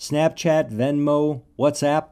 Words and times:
Snapchat, 0.00 0.72
Venmo, 0.72 1.42
WhatsApp. 1.58 2.06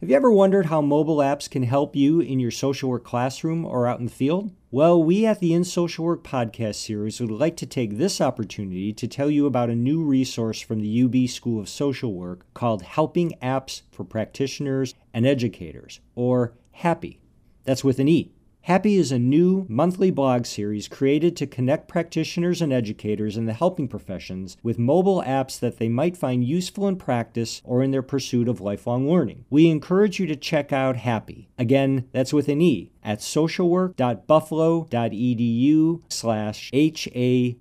Have 0.00 0.08
you 0.08 0.16
ever 0.16 0.32
wondered 0.32 0.66
how 0.66 0.80
mobile 0.80 1.18
apps 1.18 1.48
can 1.48 1.64
help 1.64 1.94
you 1.94 2.18
in 2.18 2.40
your 2.40 2.50
social 2.50 2.88
work 2.88 3.04
classroom 3.04 3.66
or 3.66 3.86
out 3.86 3.98
in 3.98 4.06
the 4.06 4.10
field? 4.10 4.52
Well, 4.70 5.04
we 5.04 5.26
at 5.26 5.40
the 5.40 5.52
In 5.52 5.62
Social 5.62 6.06
Work 6.06 6.24
podcast 6.24 6.76
series 6.76 7.20
would 7.20 7.30
like 7.30 7.58
to 7.58 7.66
take 7.66 7.98
this 7.98 8.18
opportunity 8.18 8.94
to 8.94 9.06
tell 9.06 9.30
you 9.30 9.44
about 9.44 9.68
a 9.68 9.74
new 9.74 10.02
resource 10.02 10.62
from 10.62 10.80
the 10.80 11.02
UB 11.02 11.28
School 11.28 11.60
of 11.60 11.68
Social 11.68 12.14
Work 12.14 12.46
called 12.54 12.80
Helping 12.80 13.34
Apps 13.42 13.82
for 13.92 14.04
Practitioners 14.04 14.94
and 15.12 15.26
Educators, 15.26 16.00
or 16.14 16.54
HAPPE. 16.78 17.18
That's 17.64 17.84
with 17.84 17.98
an 17.98 18.08
E. 18.08 18.32
HAPPE 18.66 18.96
is 18.96 19.12
a 19.12 19.18
new 19.18 19.66
monthly 19.68 20.10
blog 20.10 20.46
series 20.46 20.88
created 20.88 21.36
to 21.36 21.46
connect 21.46 21.86
practitioners 21.86 22.62
and 22.62 22.72
educators 22.72 23.36
in 23.36 23.44
the 23.44 23.52
helping 23.52 23.88
professions 23.88 24.56
with 24.62 24.78
mobile 24.78 25.22
apps 25.26 25.60
that 25.60 25.76
they 25.76 25.90
might 25.90 26.16
find 26.16 26.42
useful 26.42 26.88
in 26.88 26.96
practice 26.96 27.60
or 27.62 27.82
in 27.82 27.90
their 27.90 28.00
pursuit 28.00 28.48
of 28.48 28.62
lifelong 28.62 29.06
learning. 29.06 29.44
We 29.50 29.68
encourage 29.68 30.18
you 30.18 30.26
to 30.28 30.34
check 30.34 30.72
out 30.72 30.96
HAPPE. 30.96 31.48
Again, 31.58 32.08
that's 32.12 32.32
with 32.32 32.48
an 32.48 32.62
E 32.62 32.90
at 33.02 33.18
socialwork.buffalo.edu 33.18 36.02
slash 36.08 36.70
H-A-P-P-E. 36.72 37.60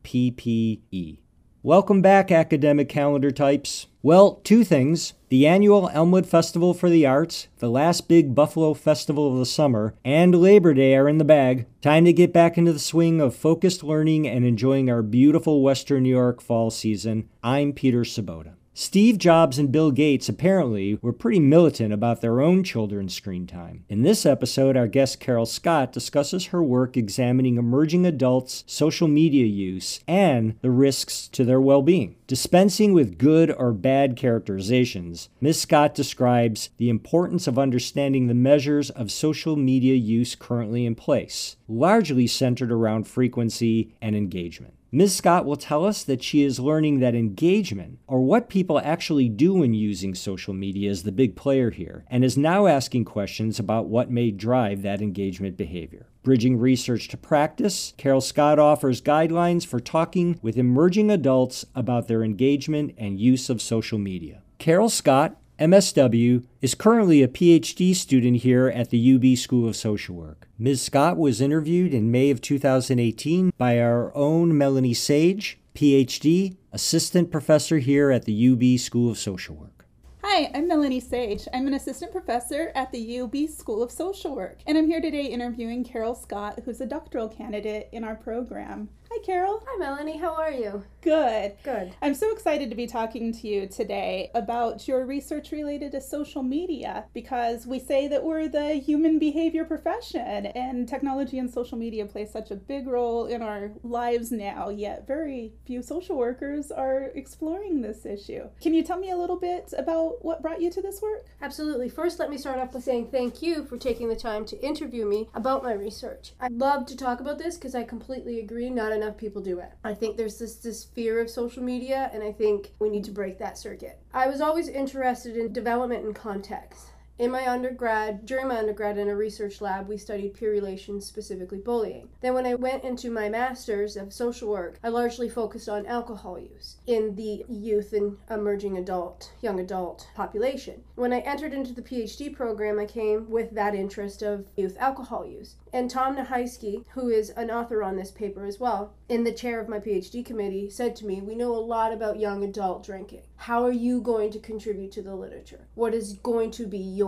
Welcome 1.62 2.02
back, 2.02 2.32
academic 2.32 2.88
calendar 2.88 3.32
types. 3.32 3.88
Well, 4.06 4.42
two 4.44 4.66
things. 4.66 5.14
The 5.30 5.48
annual 5.48 5.90
Elmwood 5.94 6.28
Festival 6.28 6.74
for 6.74 6.90
the 6.90 7.06
Arts, 7.06 7.48
the 7.60 7.70
last 7.70 8.10
big 8.10 8.36
Buffalo 8.36 8.74
festival 8.74 9.32
of 9.32 9.40
the 9.40 9.46
summer, 9.46 9.96
and 10.04 10.36
Labor 10.36 10.74
Day 10.74 10.94
are 10.98 11.08
in 11.08 11.20
the 11.20 11.24
bag. 11.24 11.68
Time 11.82 12.04
to 12.04 12.12
get 12.12 12.34
back 12.34 12.58
into 12.58 12.74
the 12.74 12.80
swing 12.80 13.22
of 13.22 13.34
focused 13.34 13.82
learning 13.82 14.28
and 14.28 14.44
enjoying 14.44 14.90
our 14.90 15.02
beautiful 15.02 15.62
Western 15.62 16.04
New 16.04 16.10
York 16.10 16.42
fall 16.42 16.70
season. 16.70 17.30
I'm 17.42 17.72
Peter 17.72 18.02
Sobota. 18.02 18.56
Steve 18.76 19.20
Jobs 19.20 19.60
and 19.60 19.72
Bill 19.72 19.92
Gates 19.92 20.28
apparently 20.28 20.98
were 21.00 21.14
pretty 21.14 21.40
militant 21.40 21.94
about 21.94 22.22
their 22.22 22.42
own 22.42 22.64
children's 22.64 23.14
screen 23.14 23.46
time. 23.46 23.86
In 23.88 24.02
this 24.02 24.26
episode, 24.26 24.76
our 24.76 24.88
guest 24.88 25.20
Carol 25.20 25.46
Scott 25.46 25.92
discusses 25.92 26.48
her 26.48 26.64
work 26.64 26.98
examining 26.98 27.58
emerging 27.58 28.04
adults' 28.04 28.64
social 28.66 29.08
media 29.08 29.46
use 29.46 30.00
and 30.08 30.56
the 30.62 30.72
risks 30.72 31.28
to 31.28 31.46
their 31.46 31.62
well 31.62 31.84
being. 31.84 32.16
Dispensing 32.26 32.94
with 32.94 33.20
good 33.20 33.52
or 33.52 33.74
bad 33.74 34.16
characterizations, 34.16 35.30
Ms. 35.40 35.62
Scott 35.62 35.94
describes 35.94 36.72
the 36.78 36.90
importance 36.90 37.46
of 37.46 37.60
understanding 37.60 38.26
the 38.26 38.34
measures 38.34 38.90
of 38.90 39.12
social 39.12 39.56
media 39.56 39.94
use 39.94 40.34
currently 40.34 40.88
in 40.88 40.96
place, 40.96 41.58
largely 41.68 42.26
centered 42.26 42.72
around 42.72 43.06
frequency 43.06 43.94
and 44.02 44.16
engagement. 44.16 44.74
Ms. 44.96 45.16
Scott 45.16 45.44
will 45.44 45.56
tell 45.56 45.84
us 45.84 46.04
that 46.04 46.22
she 46.22 46.44
is 46.44 46.60
learning 46.60 47.00
that 47.00 47.16
engagement, 47.16 47.98
or 48.06 48.22
what 48.22 48.48
people 48.48 48.78
actually 48.78 49.28
do 49.28 49.56
when 49.56 49.74
using 49.74 50.14
social 50.14 50.54
media, 50.54 50.92
is 50.92 51.02
the 51.02 51.12
big 51.12 51.36
player 51.36 51.72
here, 51.72 52.06
and 52.12 52.24
is 52.24 52.38
now 52.38 52.68
asking 52.68 53.04
questions 53.04 53.58
about 53.58 53.88
what 53.88 54.12
may 54.12 54.30
drive 54.30 54.84
that 54.84 55.02
engagement 55.02 55.58
behavior. 55.58 56.06
Bridging 56.22 56.60
research 56.60 57.08
to 57.08 57.18
practice, 57.18 57.96
Carol 57.98 58.22
Scott 58.22 58.60
offers 58.60 59.02
guidelines 59.02 59.66
for 59.66 59.80
talking 59.80 60.38
with 60.44 60.60
emerging 60.60 61.10
adults 61.10 61.66
about 61.74 62.08
their 62.08 62.24
engagement 62.24 62.94
and 62.96 63.20
use 63.20 63.50
of 63.50 63.64
social 63.64 63.98
media. 63.98 64.44
Carol 64.60 64.90
Scott 64.90 65.38
MSW, 65.60 66.44
is 66.62 66.74
currently 66.74 67.22
a 67.22 67.28
PhD 67.28 67.96
student 67.96 68.38
here 68.38 68.68
at 68.70 68.90
the 68.90 69.16
UB 69.16 69.38
School 69.38 69.68
of 69.68 69.76
Social 69.76 70.16
Work. 70.16 70.48
Ms. 70.58 70.82
Scott 70.82 71.16
was 71.16 71.42
interviewed 71.42 71.94
in 71.94 72.10
May 72.12 72.32
of 72.32 72.42
2018 72.42 73.54
by 73.58 73.80
our 73.80 74.16
own 74.16 74.58
Melanie 74.58 74.96
Sage, 74.96 75.60
PhD, 75.76 76.58
assistant 76.72 77.32
professor 77.32 77.78
here 77.78 78.10
at 78.10 78.26
the 78.26 78.50
UB 78.50 78.80
School 78.80 79.12
of 79.12 79.20
Social 79.20 79.56
Work. 79.56 79.86
Hi, 80.24 80.50
I'm 80.56 80.68
Melanie 80.68 81.00
Sage. 81.00 81.48
I'm 81.54 81.68
an 81.68 81.76
assistant 81.76 82.12
professor 82.12 82.72
at 82.74 82.92
the 82.92 83.20
UB 83.20 83.48
School 83.48 83.84
of 83.84 83.92
Social 83.92 84.36
Work, 84.36 84.60
and 84.66 84.76
I'm 84.76 84.88
here 84.88 85.02
today 85.02 85.26
interviewing 85.26 85.84
Carol 85.84 86.16
Scott, 86.16 86.62
who's 86.66 86.82
a 86.82 86.88
doctoral 86.88 87.28
candidate 87.28 87.90
in 87.92 88.04
our 88.04 88.16
program. 88.16 88.90
Carol. 89.24 89.64
Hi, 89.66 89.78
Melanie. 89.78 90.18
How 90.18 90.36
are 90.36 90.52
you? 90.52 90.84
Good. 91.02 91.54
Good. 91.64 91.96
I'm 92.02 92.14
so 92.14 92.32
excited 92.32 92.70
to 92.70 92.76
be 92.76 92.88
talking 92.88 93.32
to 93.32 93.48
you 93.48 93.68
today 93.68 94.30
about 94.36 94.86
your 94.86 95.06
research 95.06 95.52
related 95.52 95.94
to 95.94 96.02
social 96.02 96.44
media 96.44 97.06
because 97.14 97.66
we 97.66 97.80
say 97.80 98.10
that 98.10 98.24
we're 98.24 98.50
the 98.50 98.74
human 98.74 99.20
behavior 99.20 99.64
profession, 99.64 100.48
and 100.48 100.90
technology 100.90 101.40
and 101.40 101.50
social 101.50 101.78
media 101.78 102.06
play 102.06 102.26
such 102.26 102.52
a 102.52 102.56
big 102.56 102.86
role 102.86 103.26
in 103.26 103.42
our 103.42 103.72
lives 103.84 104.32
now, 104.32 104.68
yet 104.68 105.08
very 105.08 105.54
few 105.66 105.82
social 105.82 106.18
workers 106.18 106.70
are 106.70 107.12
exploring 107.16 107.82
this 107.82 108.06
issue. 108.06 108.50
Can 108.62 108.74
you 108.74 108.84
tell 108.84 109.00
me 109.00 109.12
a 109.12 109.18
little 109.18 109.40
bit 109.40 109.74
about 109.78 110.24
what 110.24 110.42
brought 110.42 110.62
you 110.62 110.70
to 110.72 110.82
this 110.82 111.02
work? 111.02 111.28
Absolutely. 111.42 111.88
First, 111.88 112.20
let 112.20 112.30
me 112.30 112.38
start 112.38 112.60
off 112.60 112.74
by 112.74 112.80
saying 112.80 113.08
thank 113.08 113.42
you 113.42 113.64
for 113.64 113.78
taking 113.78 114.10
the 114.10 114.16
time 114.18 114.46
to 114.46 114.60
interview 114.62 115.06
me 115.06 115.30
about 115.34 115.64
my 115.64 115.74
research. 115.74 116.34
I'd 116.42 116.52
love 116.52 116.86
to 116.88 116.98
talk 116.98 117.22
about 117.22 117.38
this 117.38 117.56
because 117.56 117.74
I 117.74 117.84
completely 117.84 118.40
agree 118.40 118.70
not 118.70 118.92
enough 118.92 119.13
people 119.18 119.42
do 119.42 119.60
it. 119.60 119.72
I 119.84 119.94
think 119.94 120.18
there's 120.18 120.40
this 120.40 120.56
this 120.56 120.84
fear 120.84 121.20
of 121.20 121.30
social 121.30 121.64
media 121.64 122.10
and 122.14 122.24
I 122.24 122.32
think 122.32 122.74
we 122.80 122.90
need 122.90 123.04
to 123.06 123.12
break 123.12 123.40
that 123.40 123.58
circuit. 123.58 124.00
I 124.14 124.28
was 124.28 124.42
always 124.42 124.68
interested 124.68 125.38
in 125.38 125.52
development 125.52 126.06
and 126.06 126.16
context. 126.16 126.88
In 127.20 127.30
my 127.30 127.48
undergrad, 127.48 128.26
during 128.26 128.48
my 128.48 128.58
undergrad 128.58 128.98
in 128.98 129.08
a 129.08 129.16
research 129.16 129.62
lab, 129.62 129.88
we 129.88 129.98
studied 129.98 130.34
peer 130.34 130.50
relations, 130.50 131.06
specifically 131.06 131.60
bullying. 131.60 132.10
Then, 132.22 132.34
when 132.34 132.48
I 132.48 132.56
went 132.56 132.84
into 132.84 133.12
my 133.12 133.30
master's 133.30 133.96
of 133.96 134.12
social 134.12 134.50
work, 134.50 134.80
I 134.84 134.90
largely 134.90 135.30
focused 135.30 135.70
on 135.70 135.86
alcohol 135.86 136.40
use 136.40 136.78
in 136.88 137.14
the 137.14 137.46
youth 137.48 137.94
and 137.94 138.18
emerging 138.32 138.80
adult, 138.80 139.32
young 139.42 139.60
adult 139.60 140.08
population. 140.16 140.84
When 140.96 141.14
I 141.14 141.20
entered 141.20 141.54
into 141.54 141.72
the 141.72 141.84
PhD 141.84 142.36
program, 142.36 142.80
I 142.80 142.86
came 142.86 143.30
with 143.30 143.52
that 143.52 143.76
interest 143.76 144.24
of 144.24 144.48
youth 144.56 144.76
alcohol 144.80 145.24
use. 145.24 145.56
And 145.72 145.92
Tom 145.92 146.16
Nochajski, 146.16 146.84
who 146.94 147.10
is 147.10 147.30
an 147.32 147.52
author 147.52 147.84
on 147.84 147.96
this 147.96 148.12
paper 148.12 148.46
as 148.46 148.60
well, 148.60 148.94
in 149.08 149.24
the 149.24 149.32
chair 149.32 149.60
of 149.60 149.70
my 149.70 149.80
PhD 149.80 150.26
committee, 150.26 150.70
said 150.70 150.96
to 150.96 151.06
me, 151.06 151.22
We 151.22 151.36
know 151.36 151.56
a 151.56 151.58
lot 151.58 151.94
about 151.94 152.20
young 152.20 152.44
adult 152.44 152.84
drinking. 152.84 153.22
How 153.36 153.64
are 153.64 153.72
you 153.72 154.02
going 154.02 154.32
to 154.32 154.40
contribute 154.40 154.92
to 154.94 155.02
the 155.02 155.16
literature? 155.16 155.68
What 155.76 155.94
is 155.94 156.14
going 156.14 156.52
to 156.52 156.66
be 156.66 156.78
your 156.78 157.03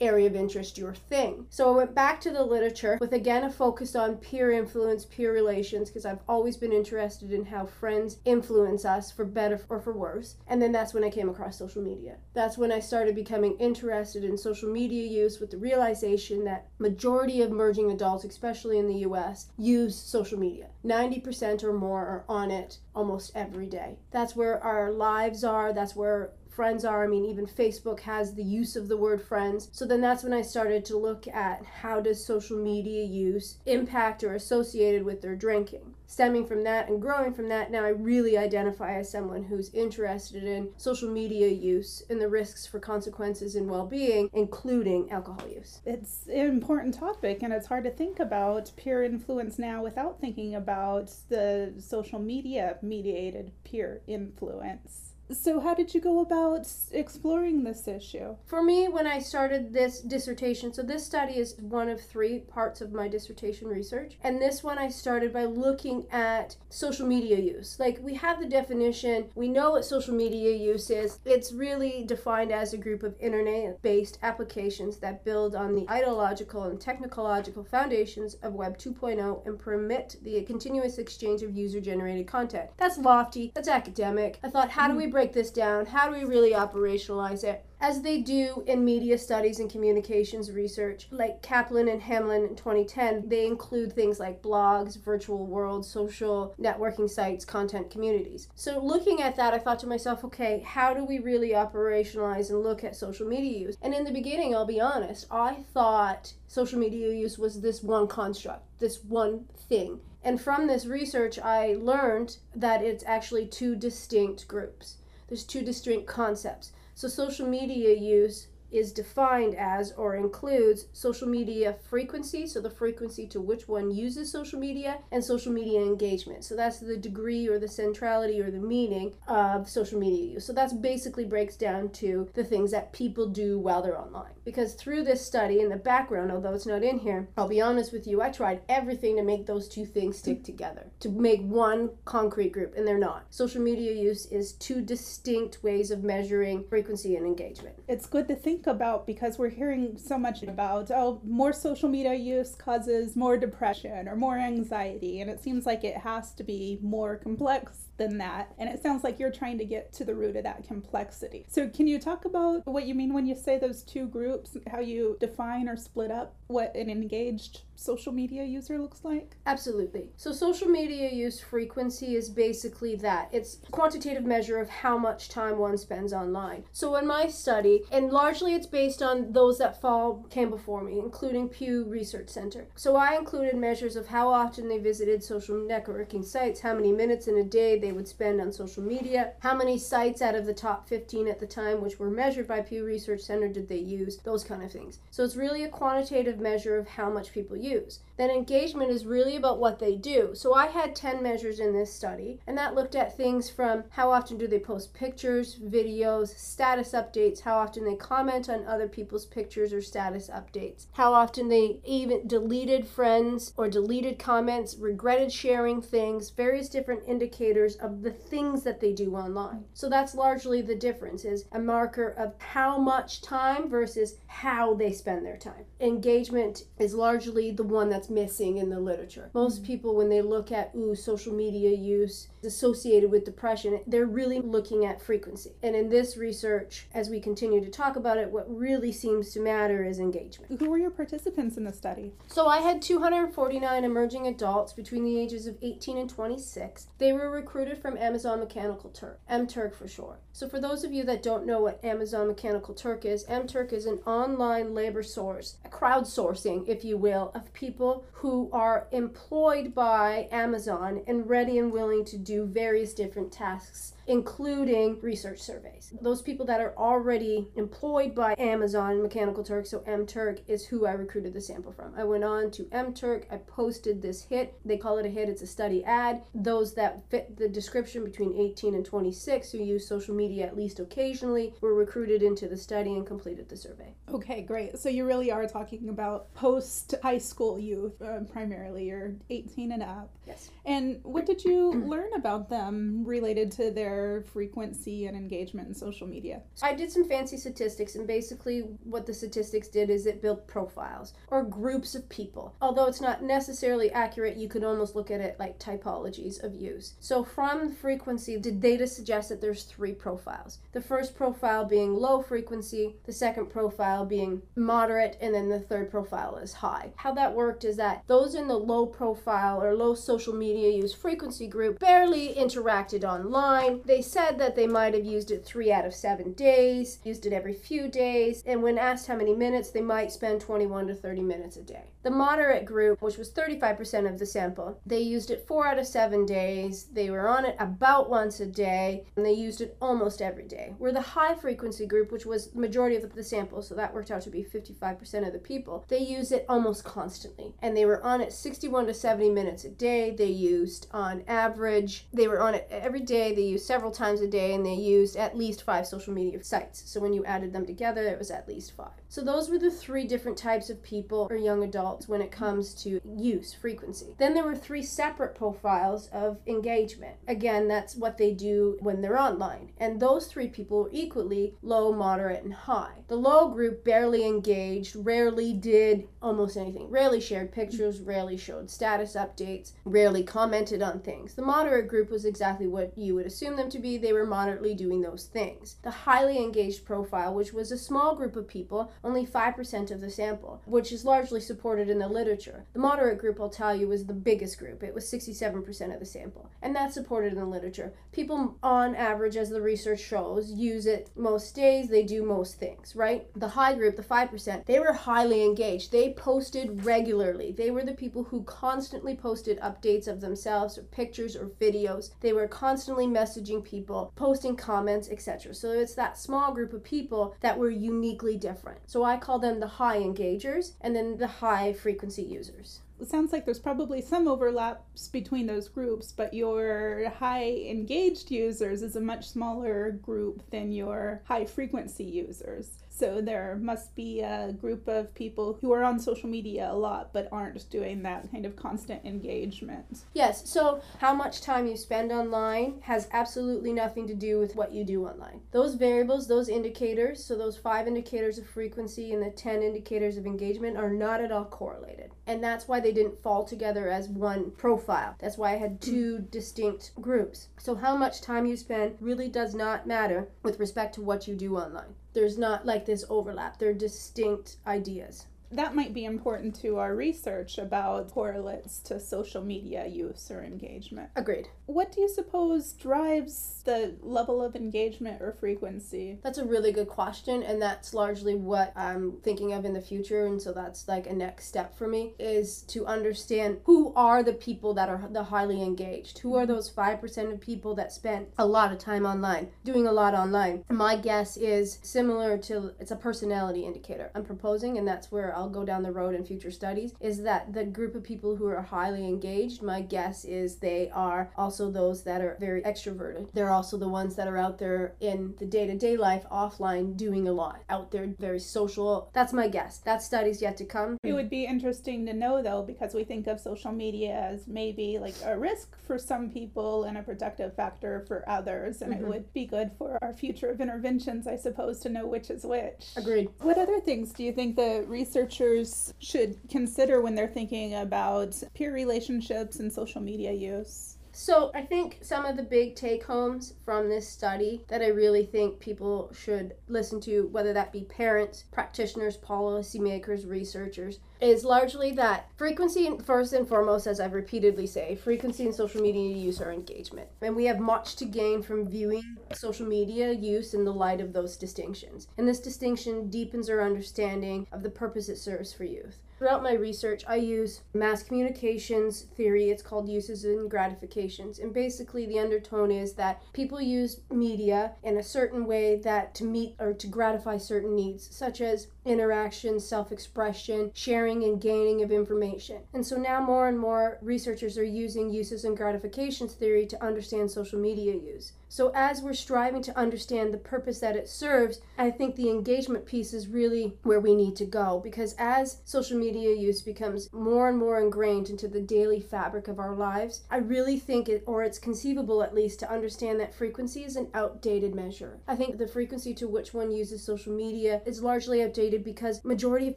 area 0.00 0.26
of 0.26 0.34
interest, 0.34 0.78
your 0.78 0.94
thing? 0.94 1.46
So 1.50 1.72
I 1.72 1.76
went 1.76 1.94
back 1.94 2.20
to 2.22 2.30
the 2.30 2.42
literature 2.42 2.98
with 3.00 3.12
again 3.12 3.44
a 3.44 3.50
focus 3.50 3.94
on 3.94 4.16
peer 4.16 4.50
influence, 4.50 5.04
peer 5.04 5.32
relations, 5.32 5.88
because 5.88 6.06
I've 6.06 6.20
always 6.28 6.56
been 6.56 6.72
interested 6.72 7.32
in 7.32 7.44
how 7.44 7.66
friends 7.66 8.18
influence 8.24 8.84
us 8.84 9.10
for 9.10 9.24
better 9.24 9.60
or 9.68 9.80
for 9.80 9.92
worse. 9.92 10.36
And 10.46 10.60
then 10.60 10.72
that's 10.72 10.94
when 10.94 11.04
I 11.04 11.10
came 11.10 11.28
across 11.28 11.58
social 11.58 11.82
media. 11.82 12.16
That's 12.34 12.58
when 12.58 12.72
I 12.72 12.80
started 12.80 13.14
becoming 13.14 13.56
interested 13.58 14.24
in 14.24 14.36
social 14.36 14.70
media 14.70 15.06
use 15.06 15.40
with 15.40 15.50
the 15.50 15.58
realization 15.58 16.44
that 16.44 16.68
majority 16.78 17.42
of 17.42 17.50
merging 17.50 17.90
adults, 17.90 18.24
especially 18.24 18.78
in 18.78 18.88
the 18.88 19.06
US, 19.06 19.48
use 19.58 19.96
social 19.96 20.38
media. 20.38 20.68
90% 20.84 21.62
or 21.62 21.72
more 21.72 22.00
are 22.00 22.24
on 22.28 22.50
it 22.50 22.78
almost 22.94 23.32
every 23.34 23.66
day. 23.66 23.98
That's 24.10 24.34
where 24.34 24.62
our 24.62 24.90
lives 24.90 25.44
are, 25.44 25.72
that's 25.72 25.94
where 25.94 26.32
friends 26.52 26.84
are. 26.84 27.04
I 27.04 27.08
mean, 27.08 27.24
even 27.24 27.46
Facebook 27.46 28.00
has 28.00 28.34
the 28.34 28.44
use 28.44 28.76
of 28.76 28.88
the 28.88 28.96
word 28.96 29.22
friends. 29.22 29.68
So 29.72 29.86
then 29.86 30.00
that's 30.00 30.22
when 30.22 30.32
I 30.32 30.42
started 30.42 30.84
to 30.86 30.98
look 30.98 31.26
at 31.26 31.64
how 31.64 32.00
does 32.00 32.24
social 32.24 32.58
media 32.58 33.04
use 33.04 33.58
impact 33.66 34.22
or 34.22 34.34
associated 34.34 35.04
with 35.04 35.22
their 35.22 35.34
drinking. 35.34 35.94
Stemming 36.06 36.46
from 36.46 36.62
that 36.64 36.90
and 36.90 37.00
growing 37.00 37.32
from 37.32 37.48
that, 37.48 37.70
now 37.70 37.84
I 37.84 37.88
really 37.88 38.36
identify 38.36 38.98
as 38.98 39.10
someone 39.10 39.44
who's 39.44 39.72
interested 39.72 40.44
in 40.44 40.68
social 40.76 41.08
media 41.08 41.48
use 41.48 42.02
and 42.10 42.20
the 42.20 42.28
risks 42.28 42.66
for 42.66 42.78
consequences 42.78 43.56
and 43.56 43.70
well 43.70 43.86
being, 43.86 44.28
including 44.34 45.10
alcohol 45.10 45.48
use. 45.48 45.80
It's 45.86 46.26
an 46.26 46.48
important 46.48 46.92
topic, 46.92 47.42
and 47.42 47.50
it's 47.50 47.66
hard 47.66 47.84
to 47.84 47.90
think 47.90 48.20
about 48.20 48.72
peer 48.76 49.02
influence 49.02 49.58
now 49.58 49.82
without 49.82 50.20
thinking 50.20 50.54
about 50.54 51.10
the 51.30 51.72
social 51.78 52.18
media 52.18 52.76
mediated 52.82 53.52
peer 53.64 54.02
influence 54.06 55.11
So, 55.32 55.60
how 55.60 55.74
did 55.74 55.94
you 55.94 56.00
go 56.00 56.20
about 56.20 56.68
exploring 56.90 57.64
this 57.64 57.88
issue? 57.88 58.36
For 58.44 58.62
me, 58.62 58.88
when 58.88 59.06
I 59.06 59.18
started 59.18 59.72
this 59.72 60.00
dissertation, 60.00 60.74
so 60.74 60.82
this 60.82 61.06
study 61.06 61.38
is 61.38 61.56
one 61.58 61.88
of 61.88 62.00
three 62.00 62.40
parts 62.40 62.80
of 62.80 62.92
my 62.92 63.08
dissertation 63.08 63.68
research. 63.68 64.18
And 64.22 64.40
this 64.40 64.62
one 64.62 64.78
I 64.78 64.88
started 64.88 65.32
by 65.32 65.46
looking 65.46 66.06
at 66.10 66.56
social 66.68 67.06
media 67.06 67.38
use. 67.38 67.78
Like, 67.80 67.98
we 68.02 68.14
have 68.14 68.40
the 68.40 68.46
definition, 68.46 69.30
we 69.34 69.48
know 69.48 69.70
what 69.70 69.84
social 69.84 70.14
media 70.14 70.54
use 70.54 70.90
is. 70.90 71.18
It's 71.24 71.52
really 71.52 72.04
defined 72.04 72.52
as 72.52 72.74
a 72.74 72.78
group 72.78 73.02
of 73.02 73.16
internet 73.18 73.80
based 73.80 74.18
applications 74.22 74.98
that 74.98 75.24
build 75.24 75.54
on 75.54 75.74
the 75.74 75.88
ideological 75.88 76.64
and 76.64 76.80
technological 76.80 77.64
foundations 77.64 78.34
of 78.42 78.52
Web 78.52 78.76
2.0 78.76 79.46
and 79.46 79.58
permit 79.58 80.16
the 80.22 80.42
continuous 80.42 80.98
exchange 80.98 81.42
of 81.42 81.56
user 81.56 81.80
generated 81.80 82.26
content. 82.26 82.70
That's 82.76 82.98
lofty, 82.98 83.52
that's 83.54 83.68
academic. 83.68 84.38
I 84.42 84.50
thought, 84.50 84.70
how 84.70 84.88
do 84.88 84.96
we 84.96 85.06
mm. 85.06 85.12
break 85.12 85.21
this 85.30 85.50
down? 85.50 85.86
How 85.86 86.08
do 86.08 86.14
we 86.18 86.24
really 86.24 86.52
operationalize 86.52 87.44
it? 87.44 87.64
as 87.82 88.00
they 88.00 88.18
do 88.18 88.62
in 88.68 88.84
media 88.84 89.18
studies 89.18 89.58
and 89.58 89.68
communications 89.68 90.52
research. 90.52 91.08
Like 91.10 91.42
Kaplan 91.42 91.88
and 91.88 92.00
Haenlein 92.00 92.48
in 92.48 92.54
2010, 92.54 93.28
they 93.28 93.44
include 93.44 93.92
things 93.92 94.20
like 94.20 94.40
blogs, 94.40 95.02
virtual 95.02 95.46
worlds, 95.46 95.88
social 95.88 96.54
networking 96.60 97.10
sites, 97.10 97.44
content 97.44 97.90
communities. 97.90 98.48
So, 98.54 98.78
looking 98.78 99.20
at 99.20 99.34
that, 99.34 99.52
I 99.52 99.58
thought 99.58 99.80
to 99.80 99.88
myself, 99.88 100.24
okay, 100.24 100.62
how 100.64 100.94
do 100.94 101.04
we 101.04 101.18
really 101.18 101.50
operationalize 101.50 102.50
and 102.50 102.62
look 102.62 102.84
at 102.84 102.94
social 102.94 103.26
media 103.26 103.58
use? 103.66 103.76
And 103.82 103.92
in 103.92 104.04
the 104.04 104.12
beginning, 104.12 104.54
I'll 104.54 104.64
be 104.64 104.80
honest, 104.80 105.26
I 105.30 105.64
thought 105.74 106.32
social 106.46 106.78
media 106.78 107.12
use 107.12 107.36
was 107.36 107.60
this 107.60 107.82
one 107.82 108.06
construct, 108.06 108.78
this 108.78 109.02
one 109.02 109.46
thing. 109.68 109.98
And 110.24 110.40
from 110.40 110.68
this 110.68 110.86
research, 110.86 111.40
I 111.40 111.74
learned 111.80 112.36
that 112.54 112.84
it's 112.84 113.02
actually 113.04 113.46
two 113.46 113.74
distinct 113.74 114.46
groups. 114.46 114.98
There's 115.32 115.44
two 115.44 115.62
distinct 115.62 116.06
concepts. 116.06 116.72
So 116.94 117.08
social 117.08 117.48
media 117.48 117.96
use 117.96 118.48
is 118.72 118.92
defined 118.92 119.54
as 119.54 119.92
or 119.92 120.16
includes 120.16 120.86
social 120.92 121.28
media 121.28 121.76
frequency, 121.88 122.46
so 122.46 122.60
the 122.60 122.70
frequency 122.70 123.26
to 123.28 123.40
which 123.40 123.68
one 123.68 123.90
uses 123.90 124.30
social 124.30 124.58
media, 124.58 124.98
and 125.10 125.24
social 125.24 125.52
media 125.52 125.80
engagement. 125.80 126.44
So 126.44 126.56
that's 126.56 126.78
the 126.78 126.96
degree 126.96 127.48
or 127.48 127.58
the 127.58 127.68
centrality 127.68 128.40
or 128.40 128.50
the 128.50 128.58
meaning 128.58 129.14
of 129.28 129.68
social 129.68 129.98
media 129.98 130.32
use. 130.34 130.46
So 130.46 130.52
that's 130.52 130.72
basically 130.72 131.24
breaks 131.24 131.56
down 131.56 131.90
to 131.90 132.28
the 132.34 132.44
things 132.44 132.70
that 132.70 132.92
people 132.92 133.28
do 133.28 133.58
while 133.58 133.82
they're 133.82 133.98
online. 133.98 134.32
Because 134.44 134.74
through 134.74 135.04
this 135.04 135.24
study 135.24 135.60
in 135.60 135.68
the 135.68 135.76
background, 135.76 136.32
although 136.32 136.54
it's 136.54 136.66
not 136.66 136.82
in 136.82 136.98
here, 136.98 137.28
I'll 137.36 137.48
be 137.48 137.60
honest 137.60 137.92
with 137.92 138.06
you, 138.06 138.20
I 138.22 138.30
tried 138.30 138.62
everything 138.68 139.16
to 139.16 139.22
make 139.22 139.46
those 139.46 139.68
two 139.68 139.86
things 139.86 140.18
stick 140.18 140.42
together, 140.42 140.90
to 141.00 141.08
make 141.10 141.42
one 141.42 141.90
concrete 142.04 142.52
group, 142.52 142.74
and 142.76 142.86
they're 142.86 142.98
not. 142.98 143.26
Social 143.30 143.62
media 143.62 143.92
use 143.92 144.26
is 144.26 144.52
two 144.54 144.80
distinct 144.80 145.62
ways 145.62 145.90
of 145.90 146.02
measuring 146.02 146.64
frequency 146.68 147.16
and 147.16 147.26
engagement. 147.26 147.76
It's 147.88 148.06
good 148.06 148.28
to 148.28 148.34
think 148.34 148.61
think 148.62 148.76
about 148.76 149.06
because 149.06 149.38
we're 149.38 149.48
hearing 149.48 149.96
so 149.96 150.18
much 150.18 150.42
about 150.42 150.90
oh 150.90 151.20
more 151.24 151.52
social 151.52 151.88
media 151.88 152.14
use 152.14 152.54
causes 152.54 153.16
more 153.16 153.36
depression 153.36 154.08
or 154.08 154.16
more 154.16 154.38
anxiety 154.38 155.20
and 155.20 155.30
it 155.30 155.42
seems 155.42 155.66
like 155.66 155.84
it 155.84 155.96
has 155.96 156.32
to 156.34 156.44
be 156.44 156.78
more 156.82 157.16
complex 157.16 157.88
than 158.02 158.18
that 158.18 158.52
and 158.58 158.68
it 158.68 158.82
sounds 158.82 159.04
like 159.04 159.18
you're 159.18 159.30
trying 159.30 159.58
to 159.58 159.64
get 159.64 159.92
to 159.92 160.04
the 160.04 160.14
root 160.14 160.36
of 160.36 160.42
that 160.42 160.66
complexity 160.66 161.44
so 161.48 161.68
can 161.68 161.86
you 161.86 161.98
talk 161.98 162.24
about 162.24 162.66
what 162.66 162.84
you 162.84 162.94
mean 162.94 163.12
when 163.12 163.26
you 163.26 163.34
say 163.34 163.58
those 163.58 163.82
two 163.82 164.06
groups 164.06 164.56
how 164.70 164.80
you 164.80 165.16
define 165.20 165.68
or 165.68 165.76
split 165.76 166.10
up 166.10 166.34
what 166.48 166.74
an 166.76 166.90
engaged 166.90 167.62
social 167.82 168.12
media 168.12 168.44
user 168.44 168.78
looks 168.78 169.04
like? 169.04 169.36
Absolutely. 169.46 170.10
So, 170.16 170.32
social 170.32 170.68
media 170.68 171.10
use 171.10 171.40
frequency 171.40 172.14
is 172.14 172.30
basically 172.30 172.94
that 172.96 173.28
it's 173.32 173.58
a 173.66 173.70
quantitative 173.70 174.24
measure 174.24 174.58
of 174.58 174.68
how 174.68 174.96
much 174.96 175.28
time 175.28 175.58
one 175.58 175.76
spends 175.76 176.12
online. 176.12 176.64
So, 176.72 176.94
in 176.96 177.06
my 177.06 177.26
study, 177.28 177.82
and 177.90 178.10
largely 178.10 178.54
it's 178.54 178.66
based 178.66 179.02
on 179.02 179.32
those 179.32 179.58
that 179.58 179.80
fall 179.80 180.26
came 180.30 180.50
before 180.50 180.82
me, 180.82 180.98
including 180.98 181.48
Pew 181.48 181.84
Research 181.84 182.28
Center. 182.28 182.68
So, 182.76 182.96
I 182.96 183.16
included 183.16 183.56
measures 183.56 183.96
of 183.96 184.06
how 184.06 184.28
often 184.28 184.68
they 184.68 184.78
visited 184.78 185.22
social 185.22 185.56
networking 185.56 186.24
sites, 186.24 186.60
how 186.60 186.74
many 186.74 186.92
minutes 186.92 187.26
in 187.26 187.38
a 187.38 187.44
day 187.44 187.78
they 187.78 187.91
would 187.92 188.08
spend 188.08 188.40
on 188.40 188.52
social 188.52 188.82
media, 188.82 189.32
how 189.40 189.54
many 189.54 189.78
sites 189.78 190.22
out 190.22 190.34
of 190.34 190.46
the 190.46 190.54
top 190.54 190.88
15 190.88 191.28
at 191.28 191.40
the 191.40 191.46
time, 191.46 191.80
which 191.82 191.98
were 191.98 192.10
measured 192.10 192.48
by 192.48 192.60
Pew 192.60 192.84
Research 192.84 193.20
Center, 193.20 193.48
did 193.48 193.68
they 193.68 193.78
use, 193.78 194.18
those 194.18 194.44
kind 194.44 194.62
of 194.62 194.72
things. 194.72 194.98
So, 195.10 195.24
it's 195.24 195.36
really 195.36 195.64
a 195.64 195.68
quantitative 195.68 196.40
measure 196.40 196.78
of 196.78 196.88
how 196.88 197.10
much 197.10 197.32
people 197.32 197.56
use 197.56 197.72
use. 197.72 198.00
Then 198.16 198.30
engagement 198.30 198.90
is 198.90 199.06
really 199.06 199.36
about 199.36 199.58
what 199.58 199.78
they 199.78 199.96
do. 199.96 200.30
So 200.34 200.54
I 200.54 200.66
had 200.66 200.94
10 200.94 201.22
measures 201.22 201.58
in 201.58 201.72
this 201.72 201.92
study, 201.92 202.38
and 202.46 202.56
that 202.58 202.74
looked 202.74 202.94
at 202.94 203.16
things 203.16 203.50
from 203.50 203.84
how 203.90 204.12
often 204.12 204.38
do 204.38 204.46
they 204.46 204.58
post 204.58 204.94
pictures, 204.94 205.58
videos, 205.58 206.36
status 206.36 206.92
updates, 206.92 207.40
how 207.40 207.56
often 207.56 207.84
they 207.84 207.96
comment 207.96 208.48
on 208.48 208.66
other 208.66 208.86
people's 208.86 209.26
pictures 209.26 209.72
or 209.72 209.82
status 209.82 210.28
updates, 210.28 210.86
how 210.92 211.12
often 211.12 211.48
they 211.48 211.80
even 211.84 212.28
deleted 212.28 212.86
friends 212.86 213.52
or 213.56 213.68
deleted 213.68 214.18
comments, 214.18 214.76
regretted 214.76 215.32
sharing 215.32 215.80
things, 215.80 216.30
various 216.30 216.68
different 216.68 217.02
indicators 217.08 217.71
of 217.76 218.02
the 218.02 218.10
things 218.10 218.62
that 218.62 218.80
they 218.80 218.92
do 218.92 219.14
online. 219.14 219.64
So 219.74 219.88
that's 219.88 220.14
largely 220.14 220.62
the 220.62 220.74
difference 220.74 221.24
is 221.24 221.44
a 221.52 221.58
marker 221.58 222.14
of 222.18 222.34
how 222.38 222.78
much 222.78 223.22
time 223.22 223.68
versus 223.68 224.16
how 224.26 224.74
they 224.74 224.92
spend 224.92 225.24
their 225.24 225.36
time. 225.36 225.64
Engagement 225.80 226.64
is 226.78 226.94
largely 226.94 227.50
the 227.50 227.62
one 227.62 227.88
that's 227.88 228.10
missing 228.10 228.58
in 228.58 228.70
the 228.70 228.80
literature. 228.80 229.30
Most 229.34 229.56
mm-hmm. 229.56 229.66
people, 229.66 229.94
when 229.94 230.08
they 230.08 230.22
look 230.22 230.52
at, 230.52 230.72
ooh, 230.74 230.94
social 230.94 231.32
media 231.32 231.70
use 231.70 232.28
associated 232.44 233.10
with 233.10 233.24
depression, 233.24 233.80
they're 233.86 234.06
really 234.06 234.40
looking 234.40 234.84
at 234.84 235.00
frequency. 235.00 235.52
And 235.62 235.76
in 235.76 235.88
this 235.88 236.16
research, 236.16 236.86
as 236.92 237.08
we 237.08 237.20
continue 237.20 237.62
to 237.64 237.70
talk 237.70 237.96
about 237.96 238.18
it, 238.18 238.30
what 238.30 238.52
really 238.54 238.92
seems 238.92 239.30
to 239.30 239.40
matter 239.40 239.84
is 239.84 239.98
engagement. 239.98 240.58
Who 240.58 240.70
were 240.70 240.78
your 240.78 240.90
participants 240.90 241.56
in 241.56 241.64
the 241.64 241.72
study? 241.72 242.12
So 242.26 242.46
I 242.46 242.58
had 242.58 242.82
249 242.82 243.84
emerging 243.84 244.26
adults 244.26 244.72
between 244.72 245.04
the 245.04 245.18
ages 245.18 245.46
of 245.46 245.56
18 245.62 245.98
and 245.98 246.10
26. 246.10 246.88
They 246.98 247.12
were 247.12 247.30
recruited 247.30 247.61
from 247.70 247.96
Amazon 247.96 248.40
Mechanical 248.40 248.90
Turk, 248.90 249.20
MTurk 249.30 249.74
for 249.74 249.86
short. 249.86 250.20
So 250.32 250.48
for 250.48 250.60
those 250.60 250.82
of 250.84 250.92
you 250.92 251.04
that 251.04 251.22
don't 251.22 251.46
know 251.46 251.60
what 251.60 251.84
Amazon 251.84 252.26
Mechanical 252.26 252.74
Turk 252.74 253.04
is, 253.04 253.24
MTurk 253.26 253.72
is 253.72 253.86
an 253.86 253.98
online 254.06 254.74
labor 254.74 255.02
source, 255.02 255.56
a 255.64 255.68
crowdsourcing, 255.68 256.68
if 256.68 256.84
you 256.84 256.96
will, 256.96 257.30
of 257.34 257.52
people 257.52 258.04
who 258.12 258.50
are 258.52 258.88
employed 258.90 259.74
by 259.74 260.28
Amazon 260.32 261.02
and 261.06 261.28
ready 261.28 261.58
and 261.58 261.72
willing 261.72 262.04
to 262.06 262.18
do 262.18 262.46
various 262.46 262.94
different 262.94 263.32
tasks 263.32 263.94
including 264.06 265.00
research 265.00 265.40
surveys. 265.40 265.92
Those 266.00 266.22
people 266.22 266.46
that 266.46 266.60
are 266.60 266.74
already 266.76 267.48
employed 267.56 268.14
by 268.14 268.34
Amazon 268.38 269.02
Mechanical 269.02 269.44
Turk, 269.44 269.66
so 269.66 269.80
MTurk 269.80 270.40
is 270.48 270.66
who 270.66 270.86
I 270.86 270.92
recruited 270.92 271.34
the 271.34 271.40
sample 271.40 271.72
from. 271.72 271.94
I 271.96 272.04
went 272.04 272.24
on 272.24 272.50
to 272.52 272.64
MTurk, 272.64 273.24
I 273.30 273.36
posted 273.36 274.02
this 274.02 274.22
hit. 274.22 274.54
They 274.64 274.76
call 274.76 274.98
it 274.98 275.06
a 275.06 275.08
hit, 275.08 275.28
it's 275.28 275.42
a 275.42 275.46
study 275.46 275.84
ad. 275.84 276.22
Those 276.34 276.74
that 276.74 277.02
fit 277.10 277.36
the 277.36 277.48
description 277.48 278.04
between 278.04 278.36
18 278.36 278.74
and 278.74 278.84
26 278.84 279.52
who 279.52 279.58
use 279.58 279.86
social 279.86 280.14
media 280.14 280.46
at 280.46 280.56
least 280.56 280.80
occasionally 280.80 281.54
were 281.60 281.74
recruited 281.74 282.22
into 282.22 282.48
the 282.48 282.56
study 282.56 282.94
and 282.94 283.06
completed 283.06 283.48
the 283.48 283.56
survey. 283.56 283.94
Okay, 284.12 284.42
great. 284.42 284.78
So 284.78 284.88
you 284.88 285.06
really 285.06 285.30
are 285.30 285.46
talking 285.46 285.88
about 285.88 286.32
post 286.34 286.94
high 287.02 287.18
school 287.18 287.58
youth 287.58 288.00
uh, 288.02 288.20
primarily. 288.30 288.86
You're 288.88 289.14
18 289.30 289.72
and 289.72 289.82
up. 289.82 290.10
Yes. 290.26 290.50
And 290.64 291.00
what 291.02 291.26
did 291.26 291.44
you 291.44 291.72
learn 291.72 292.12
about 292.14 292.48
them 292.48 293.04
related 293.04 293.50
to 293.52 293.70
their 293.70 293.91
their 293.92 294.22
frequency 294.22 295.06
and 295.06 295.16
engagement 295.16 295.68
in 295.68 295.74
social 295.74 296.06
media. 296.06 296.42
I 296.62 296.74
did 296.74 296.90
some 296.90 297.04
fancy 297.04 297.36
statistics, 297.36 297.94
and 297.94 298.06
basically, 298.06 298.60
what 298.84 299.06
the 299.06 299.14
statistics 299.14 299.68
did 299.68 299.90
is 299.90 300.06
it 300.06 300.22
built 300.22 300.46
profiles 300.46 301.14
or 301.28 301.42
groups 301.42 301.94
of 301.94 302.08
people. 302.08 302.54
Although 302.60 302.86
it's 302.86 303.00
not 303.00 303.22
necessarily 303.22 303.90
accurate, 303.90 304.36
you 304.36 304.48
could 304.48 304.64
almost 304.64 304.96
look 304.96 305.10
at 305.10 305.20
it 305.20 305.36
like 305.38 305.58
typologies 305.58 306.42
of 306.42 306.54
use. 306.54 306.94
So, 307.00 307.22
from 307.22 307.72
frequency, 307.72 308.36
the 308.36 308.52
data 308.52 308.86
suggests 308.86 309.28
that 309.28 309.40
there's 309.40 309.64
three 309.64 309.92
profiles. 309.92 310.58
The 310.72 310.80
first 310.80 311.14
profile 311.14 311.64
being 311.64 311.94
low 311.94 312.22
frequency, 312.22 312.96
the 313.04 313.12
second 313.12 313.50
profile 313.50 314.04
being 314.06 314.42
moderate, 314.56 315.18
and 315.20 315.34
then 315.34 315.48
the 315.48 315.60
third 315.60 315.90
profile 315.90 316.36
is 316.36 316.52
high. 316.54 316.92
How 316.96 317.12
that 317.14 317.34
worked 317.34 317.64
is 317.64 317.76
that 317.76 318.04
those 318.06 318.34
in 318.34 318.48
the 318.48 318.58
low 318.58 318.86
profile 318.86 319.62
or 319.62 319.74
low 319.74 319.94
social 319.94 320.34
media 320.34 320.70
use 320.70 320.94
frequency 320.94 321.46
group 321.46 321.78
barely 321.78 322.34
interacted 322.34 323.04
online, 323.04 323.81
they 323.84 324.02
said 324.02 324.38
that 324.38 324.56
they 324.56 324.66
might 324.66 324.94
have 324.94 325.04
used 325.04 325.30
it 325.30 325.44
three 325.44 325.72
out 325.72 325.84
of 325.84 325.94
seven 325.94 326.32
days, 326.32 326.98
used 327.04 327.26
it 327.26 327.32
every 327.32 327.54
few 327.54 327.88
days, 327.88 328.42
and 328.46 328.62
when 328.62 328.78
asked 328.78 329.06
how 329.06 329.16
many 329.16 329.34
minutes, 329.34 329.70
they 329.70 329.80
might 329.80 330.12
spend 330.12 330.40
21 330.40 330.86
to 330.88 330.94
30 330.94 331.22
minutes 331.22 331.56
a 331.56 331.62
day. 331.62 331.84
The 332.02 332.10
moderate 332.10 332.64
group, 332.64 333.00
which 333.00 333.16
was 333.16 333.30
35% 333.30 334.10
of 334.10 334.18
the 334.18 334.26
sample, 334.26 334.80
they 334.84 335.00
used 335.00 335.30
it 335.30 335.46
four 335.46 335.66
out 335.66 335.78
of 335.78 335.86
seven 335.86 336.26
days. 336.26 336.84
They 336.92 337.10
were 337.10 337.28
on 337.28 337.44
it 337.44 337.56
about 337.60 338.10
once 338.10 338.40
a 338.40 338.46
day, 338.46 339.04
and 339.16 339.24
they 339.24 339.32
used 339.32 339.60
it 339.60 339.76
almost 339.80 340.20
every 340.20 340.46
day. 340.48 340.74
Where 340.78 340.92
the 340.92 341.00
high 341.00 341.34
frequency 341.34 341.86
group, 341.86 342.10
which 342.10 342.26
was 342.26 342.50
the 342.50 342.60
majority 342.60 342.96
of 342.96 343.14
the 343.14 343.22
sample, 343.22 343.62
so 343.62 343.74
that 343.76 343.94
worked 343.94 344.10
out 344.10 344.22
to 344.22 344.30
be 344.30 344.42
55% 344.42 345.26
of 345.26 345.32
the 345.32 345.38
people, 345.38 345.84
they 345.88 345.98
used 345.98 346.32
it 346.32 346.44
almost 346.48 346.84
constantly. 346.84 347.54
And 347.62 347.76
they 347.76 347.84
were 347.84 348.02
on 348.02 348.20
it 348.20 348.32
61 348.32 348.86
to 348.86 348.94
70 348.94 349.30
minutes 349.30 349.64
a 349.64 349.70
day. 349.70 350.10
They 350.10 350.26
used, 350.26 350.88
on 350.90 351.22
average, 351.28 352.08
they 352.12 352.26
were 352.26 352.40
on 352.40 352.54
it 352.54 352.66
every 352.70 353.00
day. 353.00 353.34
They 353.34 353.42
used 353.42 353.66
several 353.72 353.90
times 353.90 354.20
a 354.20 354.26
day 354.26 354.52
and 354.52 354.66
they 354.66 354.74
used 354.74 355.16
at 355.16 355.34
least 355.34 355.62
five 355.62 355.86
social 355.86 356.12
media 356.12 356.44
sites. 356.44 356.82
So 356.84 357.00
when 357.00 357.14
you 357.14 357.24
added 357.24 357.54
them 357.54 357.64
together, 357.64 358.02
it 358.02 358.18
was 358.18 358.30
at 358.30 358.46
least 358.46 358.76
five. 358.76 358.90
So 359.08 359.22
those 359.22 359.48
were 359.48 359.58
the 359.58 359.70
three 359.70 360.06
different 360.06 360.36
types 360.36 360.68
of 360.68 360.82
people 360.82 361.26
or 361.30 361.36
young 361.36 361.62
adults 361.62 362.06
when 362.06 362.20
it 362.20 362.30
comes 362.30 362.74
to 362.82 363.00
use 363.16 363.54
frequency. 363.54 364.14
Then 364.18 364.34
there 364.34 364.44
were 364.44 364.54
three 364.54 364.82
separate 364.82 365.34
profiles 365.34 366.08
of 366.08 366.36
engagement. 366.46 367.16
Again, 367.28 367.66
that's 367.66 367.96
what 367.96 368.18
they 368.18 368.34
do 368.34 368.76
when 368.80 369.00
they're 369.00 369.18
online. 369.18 369.72
And 369.78 369.98
those 369.98 370.26
three 370.26 370.48
people 370.48 370.82
were 370.82 370.90
equally 370.92 371.54
low, 371.62 371.94
moderate, 371.94 372.44
and 372.44 372.52
high. 372.52 373.04
The 373.08 373.16
low 373.16 373.48
group 373.48 373.84
barely 373.84 374.26
engaged, 374.26 374.96
rarely 374.96 375.54
did 375.54 376.08
almost 376.20 376.58
anything, 376.58 376.90
rarely 376.90 377.22
shared 377.22 377.52
pictures, 377.52 378.00
rarely 378.00 378.36
showed 378.36 378.68
status 378.68 379.16
updates, 379.16 379.72
rarely 379.86 380.22
commented 380.22 380.82
on 380.82 381.00
things. 381.00 381.32
The 381.32 381.42
moderate 381.42 381.88
group 381.88 382.10
was 382.10 382.26
exactly 382.26 382.66
what 382.66 382.96
you 382.98 383.14
would 383.14 383.26
assume 383.26 383.56
them 383.62 383.70
to 383.70 383.78
be. 383.78 383.96
They 383.96 384.12
were 384.12 384.26
moderately 384.26 384.74
doing 384.74 385.00
those 385.00 385.26
things. 385.26 385.76
The 385.82 385.90
highly 385.90 386.38
engaged 386.38 386.84
profile, 386.84 387.34
which 387.34 387.52
was 387.52 387.70
a 387.70 387.78
small 387.78 388.14
group 388.14 388.36
of 388.36 388.48
people, 388.48 388.90
only 389.04 389.24
5% 389.24 389.90
of 389.90 390.00
the 390.00 390.10
sample, 390.10 390.60
which 390.66 390.92
is 390.92 391.04
largely 391.04 391.40
supported 391.40 391.88
in 391.88 391.98
the 391.98 392.08
literature. 392.08 392.66
The 392.72 392.80
moderate 392.80 393.18
group, 393.18 393.40
I'll 393.40 393.48
tell 393.48 393.74
you, 393.74 393.88
was 393.88 394.06
the 394.06 394.12
biggest 394.12 394.58
group. 394.58 394.82
It 394.82 394.94
was 394.94 395.10
67% 395.10 395.94
of 395.94 396.00
the 396.00 396.06
sample, 396.06 396.50
and 396.60 396.74
that's 396.74 396.94
supported 396.94 397.32
in 397.32 397.38
the 397.38 397.44
literature. 397.44 397.94
People, 398.12 398.58
on 398.62 398.94
average, 398.94 399.36
as 399.36 399.50
the 399.50 399.62
research 399.62 400.00
shows, 400.00 400.52
use 400.52 400.86
it 400.86 401.10
most 401.16 401.54
days, 401.54 401.88
they 401.88 402.02
do 402.02 402.24
most 402.24 402.58
things, 402.58 402.94
right? 402.96 403.26
The 403.36 403.48
high 403.48 403.74
group, 403.74 403.96
the 403.96 404.02
5%, 404.02 404.66
they 404.66 404.80
were 404.80 404.92
highly 404.92 405.44
engaged. 405.44 405.92
They 405.92 406.12
posted 406.12 406.84
regularly. 406.84 407.52
They 407.52 407.70
were 407.70 407.84
the 407.84 407.92
people 407.92 408.24
who 408.24 408.42
constantly 408.42 409.16
posted 409.16 409.60
updates 409.60 410.08
of 410.08 410.20
themselves 410.20 410.76
or 410.76 410.82
pictures 410.82 411.36
or 411.36 411.46
videos. 411.60 412.10
They 412.20 412.32
were 412.32 412.48
constantly 412.48 413.06
messaging 413.52 413.64
people, 413.64 414.12
posting 414.16 414.56
comments, 414.56 415.08
etc. 415.10 415.54
So 415.54 415.70
it's 415.70 415.94
that 415.94 416.18
small 416.18 416.52
group 416.52 416.72
of 416.72 416.84
people 416.84 417.34
that 417.40 417.58
were 417.58 417.70
uniquely 417.70 418.36
different. 418.36 418.78
So 418.86 419.04
I 419.04 419.16
call 419.16 419.38
them 419.38 419.60
the 419.60 419.66
high 419.66 420.00
engagers 420.00 420.72
and 420.80 420.94
then 420.94 421.18
the 421.18 421.26
high 421.26 421.72
frequency 421.72 422.22
users. 422.22 422.80
It 423.00 423.08
sounds 423.08 423.32
like 423.32 423.44
there's 423.44 423.58
probably 423.58 424.00
some 424.00 424.28
overlaps 424.28 425.08
between 425.08 425.46
those 425.46 425.68
groups, 425.68 426.12
but 426.12 426.32
your 426.32 427.10
high 427.18 427.50
engaged 427.68 428.30
users 428.30 428.80
is 428.80 428.94
a 428.94 429.00
much 429.00 429.28
smaller 429.28 429.90
group 429.90 430.48
than 430.50 430.70
your 430.70 431.20
high 431.24 431.44
frequency 431.44 432.04
users. 432.04 432.78
So 433.02 433.20
there 433.20 433.58
must 433.60 433.96
be 433.96 434.20
a 434.20 434.52
group 434.52 434.86
of 434.86 435.12
people 435.12 435.58
who 435.60 435.72
are 435.72 435.82
on 435.82 435.98
social 435.98 436.28
media 436.28 436.70
a 436.70 436.76
lot 436.76 437.12
but 437.12 437.28
aren't 437.32 437.68
doing 437.68 438.00
that 438.04 438.30
kind 438.30 438.46
of 438.46 438.54
constant 438.54 439.04
engagement. 439.04 440.04
Yes, 440.14 440.48
so 440.48 440.80
how 440.98 441.12
much 441.12 441.40
time 441.40 441.66
you 441.66 441.76
spend 441.76 442.12
online 442.12 442.74
has 442.82 443.08
absolutely 443.10 443.72
nothing 443.72 444.06
to 444.06 444.14
do 444.14 444.38
with 444.38 444.54
what 444.54 444.70
you 444.70 444.84
do 444.84 445.04
online. 445.04 445.40
Those 445.50 445.74
variables, 445.74 446.28
those 446.28 446.48
indicators, 446.48 447.24
so 447.24 447.36
those 447.36 447.56
five 447.56 447.88
indicators 447.88 448.38
of 448.38 448.46
frequency 448.46 449.12
and 449.12 449.20
the 449.20 449.30
10 449.30 449.64
indicators 449.64 450.16
of 450.16 450.24
engagement 450.24 450.76
are 450.76 450.90
not 450.92 451.20
at 451.20 451.32
all 451.32 451.46
correlated. 451.46 452.12
And 452.28 452.40
that's 452.40 452.68
why 452.68 452.78
they 452.78 452.92
didn't 452.92 453.20
fall 453.20 453.42
together 453.42 453.90
as 453.90 454.08
one 454.08 454.52
profile. 454.52 455.16
That's 455.18 455.36
why 455.36 455.54
I 455.54 455.56
had 455.56 455.80
two 455.80 456.20
distinct 456.30 456.92
groups. 457.00 457.48
So 457.58 457.74
how 457.74 457.96
much 457.96 458.20
time 458.20 458.46
you 458.46 458.56
spend 458.56 458.94
really 459.00 459.28
does 459.28 459.56
not 459.56 459.88
matter 459.88 460.28
with 460.44 460.60
respect 460.60 460.94
to 460.94 461.02
what 461.02 461.26
you 461.26 461.34
do 461.34 461.56
online 461.58 461.96
there's 462.14 462.38
not 462.38 462.66
like 462.66 462.84
this 462.86 463.04
overlap. 463.08 463.58
They're 463.58 463.74
distinct 463.74 464.56
ideas 464.66 465.26
that 465.52 465.74
might 465.74 465.94
be 465.94 466.04
important 466.04 466.54
to 466.62 466.78
our 466.78 466.94
research 466.94 467.58
about 467.58 468.10
correlates 468.10 468.78
to 468.80 468.98
social 468.98 469.42
media 469.42 469.86
use 469.86 470.30
or 470.30 470.42
engagement. 470.42 471.10
Agreed. 471.16 471.48
What 471.66 471.92
do 471.92 472.00
you 472.00 472.08
suppose 472.08 472.72
drives 472.72 473.62
the 473.64 473.96
level 474.02 474.42
of 474.42 474.56
engagement 474.56 475.22
or 475.22 475.32
frequency? 475.32 476.18
That's 476.22 476.38
a 476.38 476.44
really 476.44 476.72
good 476.72 476.88
question, 476.88 477.42
and 477.42 477.60
that's 477.60 477.94
largely 477.94 478.34
what 478.34 478.72
I'm 478.76 479.18
thinking 479.22 479.52
of 479.52 479.64
in 479.64 479.72
the 479.72 479.80
future. 479.80 480.26
And 480.26 480.40
so 480.40 480.52
that's 480.52 480.88
like 480.88 481.06
a 481.06 481.12
next 481.12 481.46
step 481.46 481.76
for 481.76 481.86
me 481.86 482.14
is 482.18 482.62
to 482.62 482.86
understand 482.86 483.58
who 483.64 483.92
are 483.94 484.22
the 484.22 484.32
people 484.32 484.74
that 484.74 484.88
are 484.88 485.08
the 485.10 485.24
highly 485.24 485.62
engaged. 485.62 486.18
Who 486.18 486.34
are 486.36 486.46
those 486.46 486.70
5% 486.70 487.32
of 487.32 487.40
people 487.40 487.74
that 487.76 487.92
spend 487.92 488.26
a 488.38 488.46
lot 488.46 488.72
of 488.72 488.78
time 488.78 489.06
online, 489.06 489.48
doing 489.64 489.86
a 489.86 489.92
lot 489.92 490.14
online? 490.14 490.64
My 490.68 490.96
guess 490.96 491.36
is 491.36 491.78
similar 491.82 492.38
to 492.38 492.72
it's 492.80 492.90
a 492.90 492.96
personality 492.96 493.64
indicator. 493.64 494.10
I'm 494.14 494.24
proposing, 494.24 494.78
and 494.78 494.86
that's 494.86 495.12
where 495.12 495.34
I'll 495.36 495.41
I'll 495.42 495.50
go 495.50 495.64
down 495.64 495.82
the 495.82 495.90
road 495.90 496.14
in 496.14 496.24
future 496.24 496.52
studies 496.52 496.94
is 497.00 497.22
that 497.22 497.52
the 497.52 497.64
group 497.64 497.96
of 497.96 498.04
people 498.04 498.36
who 498.36 498.46
are 498.46 498.62
highly 498.62 499.04
engaged, 499.08 499.60
my 499.60 499.80
guess 499.80 500.24
is 500.24 500.56
they 500.56 500.88
are 500.94 501.32
also 501.36 501.68
those 501.68 502.04
that 502.04 502.20
are 502.20 502.36
very 502.38 502.62
extroverted. 502.62 503.32
They're 503.32 503.50
also 503.50 503.76
the 503.76 503.88
ones 503.88 504.14
that 504.14 504.28
are 504.28 504.36
out 504.36 504.58
there 504.58 504.94
in 505.00 505.34
the 505.40 505.46
day 505.46 505.66
to 505.66 505.76
day 505.76 505.96
life 505.96 506.24
offline 506.30 506.96
doing 506.96 507.26
a 507.26 507.32
lot, 507.32 507.64
out 507.68 507.90
there 507.90 508.06
very 508.20 508.38
social. 508.38 509.10
That's 509.12 509.32
my 509.32 509.48
guess. 509.48 509.78
That 509.78 510.00
study's 510.00 510.40
yet 510.40 510.56
to 510.58 510.64
come. 510.64 510.96
It 511.02 511.12
would 511.12 511.28
be 511.28 511.44
interesting 511.44 512.06
to 512.06 512.12
know 512.12 512.40
though, 512.40 512.62
because 512.62 512.94
we 512.94 513.02
think 513.02 513.26
of 513.26 513.40
social 513.40 513.72
media 513.72 514.12
as 514.12 514.46
maybe 514.46 515.00
like 515.00 515.16
a 515.24 515.36
risk 515.36 515.76
for 515.84 515.98
some 515.98 516.30
people 516.30 516.84
and 516.84 516.96
a 516.96 517.02
protective 517.02 517.56
factor 517.56 518.04
for 518.06 518.24
others. 518.28 518.80
And 518.80 518.94
mm-hmm. 518.94 519.04
it 519.04 519.08
would 519.08 519.32
be 519.32 519.46
good 519.46 519.72
for 519.76 519.98
our 520.02 520.12
future 520.12 520.50
of 520.50 520.60
interventions, 520.60 521.26
I 521.26 521.36
suppose, 521.36 521.80
to 521.80 521.88
know 521.88 522.06
which 522.06 522.30
is 522.30 522.44
which. 522.44 522.86
Agreed. 522.96 523.28
What 523.40 523.58
other 523.58 523.80
things 523.80 524.12
do 524.12 524.22
you 524.22 524.32
think 524.32 524.54
the 524.54 524.84
research 524.86 525.31
researchers 525.32 525.94
should 525.98 526.36
consider 526.50 527.00
when 527.00 527.14
they're 527.14 527.28
thinking 527.28 527.74
about 527.74 528.40
peer 528.54 528.72
relationships 528.72 529.56
and 529.60 529.72
social 529.72 530.00
media 530.00 530.32
use? 530.32 530.98
So, 531.14 531.50
I 531.54 531.62
think 531.62 531.98
some 532.00 532.24
of 532.24 532.36
the 532.36 532.42
big 532.42 532.74
take 532.74 533.04
homes 533.04 533.54
from 533.64 533.88
this 533.88 534.08
study 534.08 534.64
that 534.68 534.80
I 534.80 534.88
really 534.88 535.26
think 535.26 535.60
people 535.60 536.10
should 536.14 536.54
listen 536.68 537.00
to, 537.02 537.28
whether 537.28 537.52
that 537.52 537.72
be 537.72 537.84
parents, 537.84 538.44
practitioners, 538.50 539.18
policymakers, 539.18 540.28
researchers, 540.28 541.00
is 541.22 541.44
largely 541.44 541.92
that 541.92 542.28
frequency, 542.36 542.90
first 543.04 543.32
and 543.32 543.46
foremost, 543.46 543.86
as 543.86 544.00
I've 544.00 544.12
repeatedly 544.12 544.66
say, 544.66 544.96
frequency 544.96 545.46
in 545.46 545.52
social 545.52 545.80
media 545.80 546.16
use 546.16 546.40
or 546.40 546.50
engagement. 546.50 547.08
And 547.20 547.36
we 547.36 547.44
have 547.44 547.60
much 547.60 547.96
to 547.96 548.04
gain 548.04 548.42
from 548.42 548.68
viewing 548.68 549.16
social 549.32 549.66
media 549.66 550.10
use 550.12 550.52
in 550.52 550.64
the 550.64 550.72
light 550.72 551.00
of 551.00 551.12
those 551.12 551.36
distinctions. 551.36 552.08
And 552.18 552.26
this 552.26 552.40
distinction 552.40 553.08
deepens 553.08 553.48
our 553.48 553.62
understanding 553.62 554.46
of 554.50 554.62
the 554.62 554.70
purpose 554.70 555.08
it 555.08 555.16
serves 555.16 555.52
for 555.52 555.64
youth. 555.64 555.98
Throughout 556.18 556.44
my 556.44 556.52
research, 556.52 557.02
I 557.08 557.16
use 557.16 557.62
mass 557.74 558.04
communications 558.04 559.02
theory. 559.16 559.50
It's 559.50 559.60
called 559.60 559.88
uses 559.88 560.24
and 560.24 560.48
gratifications. 560.48 561.40
And 561.40 561.52
basically, 561.52 562.06
the 562.06 562.20
undertone 562.20 562.70
is 562.70 562.92
that 562.92 563.20
people 563.32 563.60
use 563.60 564.02
media 564.08 564.72
in 564.84 564.98
a 564.98 565.02
certain 565.02 565.46
way 565.46 565.80
that 565.82 566.14
to 566.14 566.24
meet 566.24 566.54
or 566.60 566.74
to 566.74 566.86
gratify 566.86 567.38
certain 567.38 567.74
needs, 567.74 568.08
such 568.14 568.40
as 568.40 568.68
interaction, 568.84 569.60
self 569.60 569.92
expression, 569.92 570.70
sharing, 570.74 571.24
and 571.24 571.40
gaining 571.40 571.82
of 571.82 571.92
information. 571.92 572.62
And 572.72 572.86
so 572.86 572.96
now 572.96 573.20
more 573.20 573.48
and 573.48 573.58
more 573.58 573.98
researchers 574.02 574.58
are 574.58 574.64
using 574.64 575.10
uses 575.10 575.44
and 575.44 575.56
gratifications 575.56 576.34
theory 576.34 576.66
to 576.66 576.84
understand 576.84 577.30
social 577.30 577.58
media 577.58 577.94
use. 577.94 578.32
So, 578.48 578.70
as 578.74 579.00
we're 579.00 579.14
striving 579.14 579.62
to 579.62 579.78
understand 579.78 580.34
the 580.34 580.38
purpose 580.38 580.78
that 580.80 580.94
it 580.94 581.08
serves, 581.08 581.62
I 581.78 581.90
think 581.90 582.16
the 582.16 582.28
engagement 582.28 582.84
piece 582.84 583.14
is 583.14 583.26
really 583.26 583.78
where 583.82 583.98
we 584.00 584.14
need 584.14 584.36
to 584.36 584.44
go 584.44 584.78
because 584.84 585.14
as 585.18 585.62
social 585.64 585.98
media 585.98 586.36
use 586.36 586.60
becomes 586.60 587.10
more 587.14 587.48
and 587.48 587.56
more 587.56 587.80
ingrained 587.80 588.28
into 588.28 588.48
the 588.48 588.60
daily 588.60 589.00
fabric 589.00 589.48
of 589.48 589.58
our 589.58 589.74
lives, 589.74 590.24
I 590.30 590.36
really 590.36 590.78
think 590.78 591.08
it, 591.08 591.22
or 591.26 591.42
it's 591.42 591.58
conceivable 591.58 592.22
at 592.22 592.34
least, 592.34 592.60
to 592.60 592.70
understand 592.70 593.18
that 593.20 593.34
frequency 593.34 593.84
is 593.84 593.96
an 593.96 594.08
outdated 594.12 594.74
measure. 594.74 595.18
I 595.26 595.34
think 595.34 595.56
the 595.56 595.66
frequency 595.66 596.12
to 596.14 596.28
which 596.28 596.52
one 596.52 596.70
uses 596.70 597.02
social 597.02 597.32
media 597.32 597.80
is 597.86 598.02
largely 598.02 598.42
outdated 598.42 598.71
because 598.78 599.24
majority 599.24 599.68
of 599.68 599.76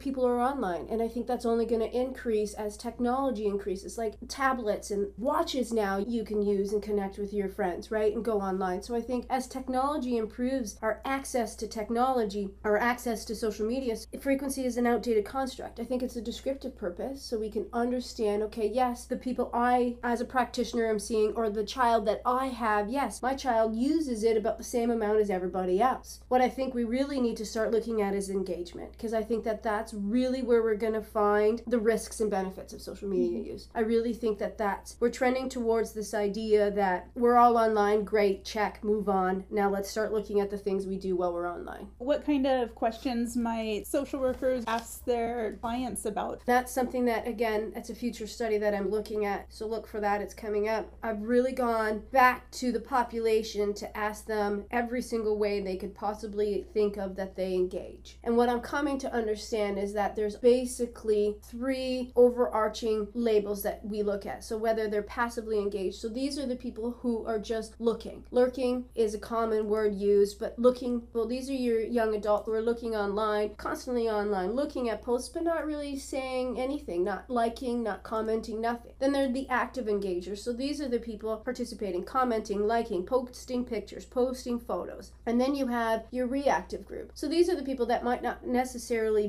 people 0.00 0.26
are 0.26 0.40
online, 0.40 0.86
and 0.90 1.02
I 1.02 1.08
think 1.08 1.26
that's 1.26 1.46
only 1.46 1.66
going 1.66 1.80
to 1.80 1.96
increase 1.96 2.54
as 2.54 2.76
technology 2.76 3.46
increases, 3.46 3.98
like 3.98 4.14
tablets 4.28 4.90
and 4.90 5.12
watches 5.16 5.72
now 5.72 5.98
you 5.98 6.24
can 6.24 6.42
use 6.42 6.72
and 6.72 6.82
connect 6.82 7.18
with 7.18 7.32
your 7.32 7.48
friends, 7.48 7.90
right, 7.90 8.14
and 8.14 8.24
go 8.24 8.40
online. 8.40 8.82
So 8.82 8.94
I 8.94 9.00
think 9.00 9.26
as 9.30 9.46
technology 9.46 10.16
improves 10.16 10.78
our 10.82 11.00
access 11.04 11.54
to 11.56 11.66
technology, 11.66 12.50
our 12.64 12.78
access 12.78 13.24
to 13.26 13.34
social 13.34 13.66
media, 13.66 13.96
frequency 14.20 14.64
is 14.64 14.76
an 14.76 14.86
outdated 14.86 15.24
construct. 15.24 15.80
I 15.80 15.84
think 15.84 16.02
it's 16.02 16.16
a 16.16 16.22
descriptive 16.22 16.76
purpose 16.76 17.22
so 17.22 17.38
we 17.38 17.50
can 17.50 17.66
understand 17.72 18.42
okay, 18.44 18.68
yes, 18.68 19.04
the 19.04 19.16
people 19.16 19.50
I, 19.52 19.96
as 20.02 20.20
a 20.20 20.24
practitioner, 20.24 20.86
am 20.86 20.98
seeing, 20.98 21.32
or 21.34 21.50
the 21.50 21.64
child 21.64 22.06
that 22.06 22.22
I 22.24 22.46
have, 22.46 22.88
yes, 22.88 23.22
my 23.22 23.34
child 23.34 23.74
uses 23.74 24.22
it 24.22 24.36
about 24.36 24.58
the 24.58 24.64
same 24.64 24.90
amount 24.90 25.20
as 25.20 25.30
everybody 25.30 25.80
else. 25.80 26.20
What 26.28 26.40
I 26.40 26.48
think 26.48 26.74
we 26.74 26.84
really 26.84 27.20
need 27.20 27.36
to 27.38 27.46
start 27.46 27.70
looking 27.70 28.02
at 28.02 28.14
is 28.14 28.30
engagement 28.30 28.85
engagement 28.86 28.98
because 28.98 29.14
I 29.14 29.22
think 29.22 29.44
that 29.44 29.62
that's 29.62 29.94
really 29.94 30.42
where 30.42 30.62
we're 30.62 30.76
going 30.76 30.92
to 30.94 31.02
find 31.02 31.62
the 31.66 31.78
risks 31.78 32.20
and 32.20 32.30
benefits 32.30 32.72
of 32.72 32.80
social 32.80 33.08
media 33.08 33.38
mm-hmm. 33.38 33.52
use. 33.52 33.68
I 33.74 33.80
really 33.80 34.12
think 34.12 34.38
that 34.38 34.58
that's 34.58 34.96
we're 35.00 35.10
trending 35.10 35.48
towards 35.48 35.92
this 35.92 36.14
idea 36.14 36.70
that 36.72 37.08
we're 37.14 37.36
all 37.36 37.56
online, 37.56 38.04
great, 38.04 38.44
check, 38.44 38.82
move 38.82 39.08
on. 39.08 39.44
Now 39.50 39.70
let's 39.70 39.90
start 39.90 40.12
looking 40.12 40.40
at 40.40 40.50
the 40.50 40.58
things 40.58 40.86
we 40.86 40.98
do 40.98 41.16
while 41.16 41.32
we're 41.32 41.50
online. 41.50 41.88
What 41.98 42.24
kind 42.24 42.46
of 42.46 42.74
questions 42.74 43.36
might 43.36 43.86
social 43.86 44.20
workers 44.20 44.64
ask 44.66 45.04
their 45.04 45.58
clients 45.60 46.04
about? 46.04 46.40
That's 46.46 46.72
something 46.72 47.04
that 47.06 47.26
again, 47.26 47.72
it's 47.76 47.90
a 47.90 47.94
future 47.94 48.26
study 48.26 48.58
that 48.58 48.74
I'm 48.74 48.90
looking 48.90 49.24
at. 49.24 49.46
So 49.48 49.66
look 49.66 49.86
for 49.86 50.00
that, 50.00 50.20
it's 50.20 50.34
coming 50.34 50.68
up. 50.68 50.92
I've 51.02 51.22
really 51.22 51.52
gone 51.52 52.02
back 52.12 52.50
to 52.52 52.72
the 52.72 52.80
population 52.80 53.74
to 53.74 53.96
ask 53.96 54.26
them 54.26 54.64
every 54.70 55.02
single 55.02 55.38
way 55.38 55.60
they 55.60 55.76
could 55.76 55.94
possibly 55.94 56.66
think 56.72 56.96
of 56.96 57.16
that 57.16 57.36
they 57.36 57.54
engage. 57.54 58.18
And 58.24 58.36
what 58.36 58.48
I'm 58.48 58.60
coming 58.76 58.98
to 58.98 59.10
understand 59.10 59.78
is 59.78 59.94
that 59.94 60.14
there's 60.14 60.36
basically 60.36 61.38
three 61.42 62.12
overarching 62.14 63.08
labels 63.14 63.62
that 63.62 63.82
we 63.82 64.02
look 64.02 64.26
at. 64.26 64.44
So 64.44 64.58
whether 64.58 64.86
they're 64.86 65.02
passively 65.02 65.58
engaged, 65.58 65.96
so 65.96 66.10
these 66.10 66.38
are 66.38 66.44
the 66.44 66.56
people 66.56 66.90
who 67.00 67.24
are 67.24 67.38
just 67.38 67.80
looking. 67.80 68.26
Lurking 68.30 68.84
is 68.94 69.14
a 69.14 69.18
common 69.18 69.70
word 69.70 69.94
used, 69.94 70.38
but 70.38 70.58
looking, 70.58 71.04
well, 71.14 71.26
these 71.26 71.48
are 71.48 71.54
your 71.54 71.80
young 71.80 72.14
adults 72.14 72.44
who 72.44 72.52
are 72.52 72.60
looking 72.60 72.94
online, 72.94 73.54
constantly 73.56 74.10
online, 74.10 74.52
looking 74.52 74.90
at 74.90 75.00
posts, 75.00 75.30
but 75.30 75.42
not 75.42 75.64
really 75.64 75.98
saying 75.98 76.60
anything, 76.60 77.02
not 77.02 77.30
liking, 77.30 77.82
not 77.82 78.02
commenting, 78.02 78.60
nothing. 78.60 78.92
Then 78.98 79.12
there 79.12 79.24
are 79.24 79.32
the 79.32 79.48
active 79.48 79.86
engagers. 79.86 80.40
So 80.40 80.52
these 80.52 80.82
are 80.82 80.88
the 80.88 80.98
people 80.98 81.34
participating, 81.38 82.04
commenting, 82.04 82.66
liking, 82.66 83.06
posting 83.06 83.64
pictures, 83.64 84.04
posting 84.04 84.60
photos. 84.60 85.12
And 85.24 85.40
then 85.40 85.54
you 85.54 85.66
have 85.68 86.04
your 86.10 86.26
reactive 86.26 86.84
group. 86.84 87.12
So 87.14 87.26
these 87.26 87.48
are 87.48 87.56
the 87.56 87.62
people 87.62 87.86
that 87.86 88.04
might 88.04 88.22
not 88.22 88.46
necessarily 88.46 88.65